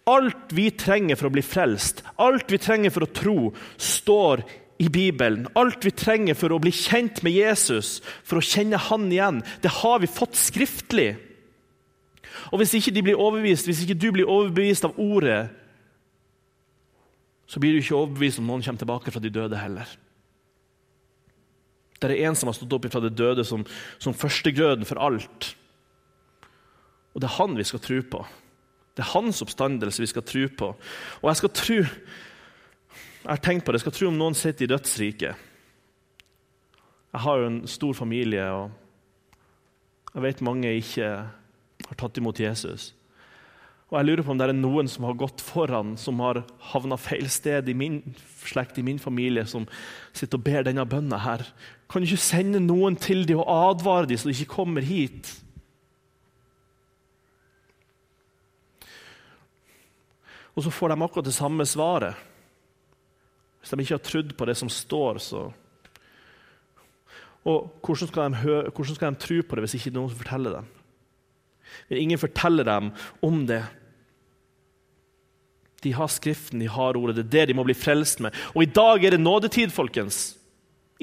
Alt 0.09 0.51
vi 0.57 0.71
trenger 0.75 1.19
for 1.19 1.29
å 1.29 1.35
bli 1.35 1.45
frelst, 1.47 2.03
alt 2.19 2.51
vi 2.51 2.59
trenger 2.59 2.91
for 2.91 3.07
å 3.07 3.13
tro, 3.15 3.37
står 3.79 4.43
i 4.83 4.89
Bibelen. 4.91 5.47
Alt 5.55 5.85
vi 5.87 5.93
trenger 5.95 6.35
for 6.39 6.55
å 6.55 6.61
bli 6.63 6.73
kjent 6.75 7.21
med 7.23 7.37
Jesus, 7.37 8.01
for 8.27 8.41
å 8.41 8.45
kjenne 8.45 8.81
Han 8.89 9.07
igjen, 9.13 9.43
det 9.63 9.71
har 9.83 10.03
vi 10.03 10.11
fått 10.11 10.39
skriftlig. 10.41 11.15
Og 12.51 12.59
Hvis 12.59 12.75
ikke 12.81 12.95
de 12.97 13.05
blir 13.07 13.21
overbevist, 13.21 13.69
hvis 13.69 13.85
ikke 13.85 14.01
du 14.01 14.09
blir 14.13 14.31
overbevist 14.31 14.89
av 14.89 14.99
ordet, 14.99 15.53
så 17.47 17.61
blir 17.61 17.77
du 17.77 17.83
ikke 17.83 17.99
overbevist 17.99 18.41
om 18.41 18.49
noen 18.49 18.65
kommer 18.65 18.81
tilbake 18.81 19.13
fra 19.13 19.21
de 19.23 19.31
døde 19.31 19.61
heller. 19.61 19.87
Det 22.03 22.17
er 22.17 22.29
en 22.29 22.37
som 22.39 22.51
har 22.51 22.57
stått 22.59 22.73
opp 22.75 22.89
fra 22.91 23.03
det 23.05 23.15
døde 23.15 23.45
som, 23.47 23.65
som 24.03 24.17
førstegrøden 24.17 24.89
for 24.89 24.99
alt. 24.99 25.53
Og 27.15 27.23
det 27.23 27.29
er 27.29 27.39
han 27.39 27.55
vi 27.59 27.67
skal 27.69 27.83
tro 27.85 28.01
på. 28.15 28.25
Det 28.93 29.05
er 29.05 29.13
hans 29.15 29.41
oppstandelse 29.45 30.03
vi 30.03 30.11
skal 30.11 30.27
tro 30.27 30.45
på. 30.59 30.73
Og 31.23 31.31
jeg 31.31 31.41
skal 31.41 31.57
tro 31.57 31.81
jeg 33.23 33.31
har 33.31 33.39
tenkt 33.39 33.65
på 33.65 33.71
det, 33.71 33.79
jeg 33.79 33.85
skal 33.85 33.95
tro 33.95 34.07
om 34.11 34.17
noen 34.19 34.35
sitter 34.35 34.67
i 34.67 34.71
dødsriket. 34.73 35.43
Jeg 37.13 37.21
har 37.23 37.39
jo 37.39 37.47
en 37.47 37.61
stor 37.71 37.93
familie, 37.95 38.43
og 38.51 38.73
jeg 40.17 40.25
vet 40.25 40.43
mange 40.43 40.73
ikke 40.81 41.11
har 41.87 41.99
tatt 42.01 42.19
imot 42.19 42.41
Jesus. 42.43 42.89
Og 43.93 43.99
jeg 43.99 44.09
lurer 44.09 44.25
på 44.25 44.33
om 44.33 44.39
det 44.41 44.47
er 44.49 44.57
noen 44.57 44.89
som 44.89 45.05
har 45.05 45.19
gått 45.21 45.43
foran, 45.45 45.91
som 46.01 46.21
har 46.25 46.39
havna 46.73 46.97
feil 46.97 47.27
sted 47.29 47.67
i 47.69 47.75
min 47.77 47.99
slekt, 48.41 48.79
i 48.81 48.85
min 48.87 48.97
familie, 48.97 49.45
som 49.45 49.67
sitter 50.17 50.41
og 50.41 50.47
ber 50.47 50.65
denne 50.65 50.87
bønna 50.89 51.19
her. 51.21 51.45
Kan 51.93 52.01
du 52.01 52.09
ikke 52.09 52.25
sende 52.25 52.63
noen 52.65 52.97
til 52.97 53.27
dem 53.29 53.43
og 53.43 53.51
advare 53.53 54.09
dem 54.09 54.17
så 54.17 54.31
de 54.31 54.37
ikke 54.39 54.55
kommer 54.55 54.87
hit? 54.87 55.29
Og 60.57 60.65
så 60.65 60.73
får 60.73 60.95
de 60.95 60.97
akkurat 61.05 61.29
det 61.29 61.37
samme 61.37 61.69
svaret. 61.69 62.17
Hvis 63.61 63.75
de 63.77 63.85
ikke 63.85 63.99
har 63.99 64.07
trodd 64.09 64.33
på 64.39 64.49
det 64.49 64.57
som 64.57 64.73
står, 64.73 65.21
så 65.21 65.51
Og 67.45 67.81
hvordan 67.83 68.09
skal, 68.09 68.31
de 68.31 68.37
høre, 68.39 68.71
hvordan 68.71 68.95
skal 68.95 69.13
de 69.13 69.19
tro 69.19 69.43
på 69.43 69.57
det 69.57 69.63
hvis 69.65 69.75
ikke 69.75 69.91
noen 69.97 70.11
forteller 70.15 70.61
dem? 70.61 70.67
Ingen 71.91 72.19
fortelle 72.19 72.65
dem 72.65 72.93
om 73.21 73.47
det? 73.47 73.65
De 75.83 75.93
har 75.93 76.09
Skriften, 76.09 76.61
de 76.61 76.69
har 76.71 76.97
ordet. 76.97 77.17
Det 77.17 77.25
er 77.25 77.31
det 77.31 77.49
de 77.51 77.57
må 77.59 77.65
bli 77.67 77.75
frelst 77.75 78.21
med. 78.23 78.35
Og 78.55 78.63
i 78.63 78.71
dag 78.71 79.05
er 79.05 79.17
det 79.17 79.21
nådetid, 79.21 79.73
folkens. 79.75 80.37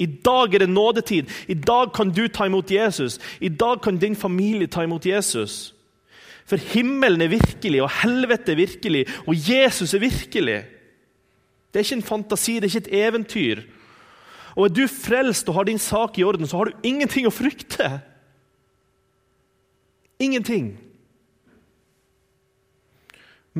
I 0.00 0.06
dag 0.06 0.54
er 0.54 0.62
det 0.64 0.70
nådetid. 0.72 1.28
I 1.48 1.54
dag 1.54 1.92
kan 1.92 2.10
du 2.10 2.28
ta 2.28 2.46
imot 2.48 2.70
Jesus. 2.70 3.18
I 3.40 3.48
dag 3.48 3.82
kan 3.82 3.98
din 4.00 4.16
familie 4.16 4.66
ta 4.66 4.82
imot 4.82 5.06
Jesus. 5.06 5.74
For 6.48 6.56
himmelen 6.56 7.20
er 7.20 7.28
virkelig, 7.28 7.82
og 7.82 7.90
helvete 8.02 8.52
er 8.52 8.56
virkelig, 8.56 9.06
og 9.26 9.36
Jesus 9.36 9.94
er 9.94 10.02
virkelig. 10.02 10.64
Det 11.70 11.78
er 11.78 11.84
ikke 11.84 12.00
en 12.00 12.02
fantasi, 12.02 12.54
det 12.54 12.64
er 12.64 12.72
ikke 12.72 12.88
et 12.88 13.04
eventyr. 13.06 13.60
Og 14.56 14.64
Er 14.64 14.68
du 14.74 14.86
frelst 14.86 15.48
og 15.48 15.54
har 15.54 15.64
din 15.64 15.78
sak 15.78 16.18
i 16.18 16.22
orden, 16.22 16.46
så 16.46 16.56
har 16.56 16.64
du 16.64 16.72
ingenting 16.82 17.26
å 17.26 17.30
frykte. 17.30 18.00
Ingenting. 20.18 20.78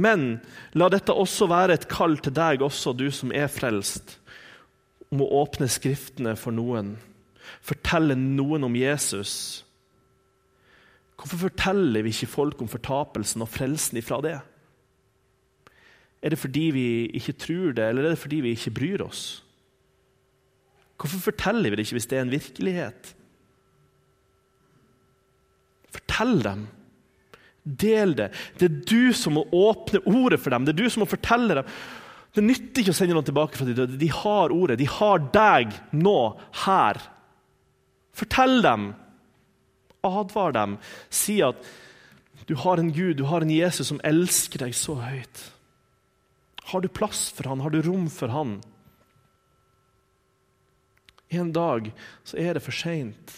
Men 0.01 0.39
la 0.79 0.89
dette 0.93 1.13
også 1.13 1.49
være 1.51 1.77
et 1.77 1.89
kall 1.91 2.17
til 2.25 2.35
deg 2.37 2.65
også, 2.65 2.95
du 2.97 3.09
som 3.13 3.35
er 3.37 3.51
frelst, 3.53 4.17
om 5.13 5.25
å 5.25 5.33
åpne 5.43 5.69
Skriftene 5.69 6.37
for 6.39 6.55
noen. 6.57 6.95
Fortelle 7.67 8.17
noen 8.17 8.65
om 8.69 8.79
Jesus. 8.79 9.35
Hvorfor 11.21 11.51
forteller 11.51 12.07
vi 12.07 12.15
ikke 12.15 12.31
folk 12.31 12.63
om 12.63 12.71
fortapelsen 12.71 13.45
og 13.45 13.51
frelsen 13.53 14.01
ifra 14.01 14.23
det? 14.25 14.39
Er 16.21 16.33
det 16.33 16.41
fordi 16.41 16.67
vi 16.73 16.89
ikke 17.17 17.37
tror 17.37 17.77
det, 17.77 17.85
eller 17.85 18.07
er 18.07 18.15
det 18.15 18.23
fordi 18.23 18.41
vi 18.45 18.55
ikke 18.57 18.77
bryr 18.77 19.05
oss? 19.05 19.43
Hvorfor 21.01 21.31
forteller 21.31 21.73
vi 21.73 21.77
det 21.77 21.87
ikke 21.87 21.97
hvis 21.97 22.09
det 22.11 22.19
er 22.19 22.27
en 22.27 22.33
virkelighet? 22.35 23.15
Fortell 25.91 26.39
dem. 26.45 26.67
Del 27.65 28.15
det. 28.17 28.31
Det 28.59 28.69
er 28.69 28.79
du 28.89 29.13
som 29.17 29.37
må 29.37 29.45
åpne 29.53 30.03
ordet 30.09 30.41
for 30.41 30.55
dem. 30.55 30.65
Det 30.65 30.75
er 30.75 30.81
du 30.81 30.91
som 30.91 31.05
må 31.05 31.11
fortelle 31.11 31.61
dem. 31.61 31.75
Det 32.35 32.45
nytter 32.47 32.83
ikke 32.83 32.95
å 32.95 32.97
sende 32.97 33.17
noen 33.17 33.27
tilbake 33.27 33.59
fra 33.59 33.67
de 33.67 33.75
døde. 33.77 33.99
De 34.01 34.09
har 34.15 34.55
ordet. 34.55 34.79
De 34.81 34.89
har 34.89 35.23
deg 35.35 35.75
nå, 35.99 36.19
her. 36.65 37.01
Fortell 38.17 38.61
dem. 38.65 38.91
Advar 40.07 40.55
dem. 40.57 40.79
Si 41.13 41.41
at 41.45 41.59
du 42.47 42.57
har 42.59 42.81
en 42.81 42.93
Gud, 42.95 43.19
du 43.19 43.27
har 43.31 43.45
en 43.45 43.53
Jesus 43.53 43.91
som 43.91 44.01
elsker 44.07 44.65
deg 44.65 44.75
så 44.75 44.97
høyt. 45.03 45.43
Har 46.71 46.83
du 46.83 46.89
plass 46.89 47.29
for 47.35 47.51
han? 47.51 47.63
Har 47.63 47.75
du 47.75 47.83
rom 47.83 48.07
for 48.11 48.33
han? 48.33 48.61
En 51.31 51.53
dag 51.55 51.93
så 52.27 52.39
er 52.43 52.57
det 52.57 52.65
for 52.65 52.75
seint. 52.75 53.37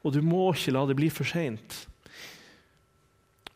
Og 0.00 0.14
du 0.14 0.22
må 0.24 0.46
ikke 0.54 0.72
la 0.72 0.86
det 0.88 0.96
bli 0.96 1.10
for 1.12 1.28
seint. 1.28 1.82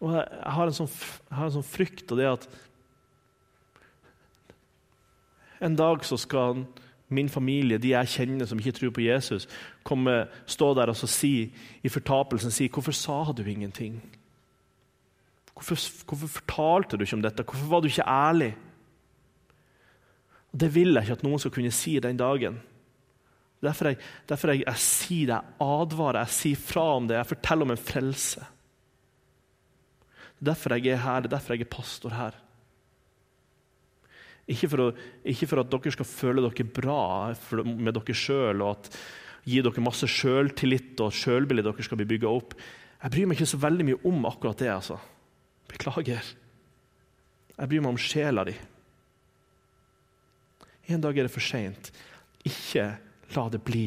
Og 0.05 0.13
jeg, 0.13 0.25
har 0.57 0.69
en 0.69 0.77
sånn, 0.77 0.91
har 1.33 1.49
en 1.49 1.57
sånn 1.57 1.67
frykt, 1.67 2.11
og 2.13 2.21
det 2.21 2.29
at 2.29 2.49
en 5.65 5.77
dag 5.79 6.05
så 6.05 6.19
skal 6.21 6.67
min 7.15 7.31
familie, 7.31 7.79
de 7.81 7.95
jeg 7.95 8.11
kjenner 8.17 8.49
som 8.49 8.61
ikke 8.61 8.75
tror 8.79 8.93
på 8.97 9.05
Jesus, 9.05 9.47
komme, 9.87 10.25
stå 10.51 10.73
der 10.77 10.93
og 10.93 10.99
si 10.99 11.53
i 11.83 11.89
fortapelsen 11.89 12.53
si, 12.53 12.69
'Hvorfor 12.69 12.93
sa 12.93 13.33
du 13.33 13.43
ingenting?' 13.43 14.01
Hvorfor, 15.55 15.77
hvorfor, 16.07 16.27
fortalte 16.27 16.97
du 16.97 17.05
ikke 17.05 17.15
om 17.17 17.23
dette? 17.23 17.43
Hvorfor 17.43 17.67
var 17.67 17.81
du 17.81 17.87
ikke 17.87 18.09
ærlig? 18.09 18.57
Det 20.61 20.75
vil 20.75 20.95
jeg 20.95 21.03
ikke 21.03 21.13
at 21.13 21.23
noen 21.23 21.39
skal 21.39 21.51
kunne 21.51 21.71
si 21.71 21.99
den 21.99 22.17
dagen. 22.17 22.61
Derfor 23.63 23.85
jeg, 23.85 23.97
derfor 24.29 24.49
jeg, 24.49 24.65
jeg 24.67 24.77
sier 24.77 25.27
det, 25.27 25.39
jeg 25.39 25.69
advarer, 25.69 26.19
jeg 26.19 26.29
sier 26.29 26.57
fra 26.57 26.97
om 26.97 27.07
det, 27.09 27.17
jeg 27.17 27.27
forteller 27.27 27.63
om 27.63 27.71
en 27.71 27.77
frelse. 27.77 28.45
Derfor 30.43 30.77
jeg 30.77 30.95
er 30.95 31.03
her, 31.05 31.23
det 31.23 31.31
er 31.31 31.37
derfor 31.37 31.55
jeg 31.55 31.67
er 31.67 31.73
pastor 31.73 32.15
her. 32.15 32.39
Ikke 34.51 34.69
for, 34.69 34.83
å, 34.83 34.89
ikke 35.25 35.49
for 35.49 35.63
at 35.63 35.71
dere 35.73 35.93
skal 35.95 36.09
føle 36.09 36.45
dere 36.45 36.67
bra 36.77 37.33
med 37.65 37.95
dere 37.97 38.17
sjøl 38.19 38.61
og 38.61 38.75
at 38.75 38.91
gi 39.49 39.63
dere 39.65 39.85
masse 39.85 40.09
sjøltillit 40.09 41.01
og 41.01 41.13
at 41.13 41.17
sjølbildet 41.17 41.69
dere 41.69 41.87
skal 41.87 42.01
bli 42.01 42.09
bygga 42.13 42.33
opp. 42.33 42.57
Jeg 43.05 43.13
bryr 43.15 43.29
meg 43.29 43.39
ikke 43.39 43.53
så 43.55 43.61
veldig 43.63 43.89
mye 43.89 44.03
om 44.11 44.29
akkurat 44.29 44.61
det. 44.61 44.71
altså. 44.73 44.99
Beklager. 45.71 46.29
Jeg 47.55 47.71
bryr 47.71 47.85
meg 47.85 47.95
om 47.95 48.01
sjela 48.01 48.45
di. 48.49 48.55
En 50.93 51.01
dag 51.01 51.17
er 51.17 51.29
det 51.29 51.33
for 51.33 51.45
seint. 51.45 51.93
Ikke 52.45 52.93
La 53.35 53.49
det 53.51 53.63
bli 53.65 53.87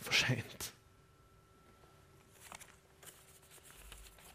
for 0.00 0.14
seint. 0.14 0.69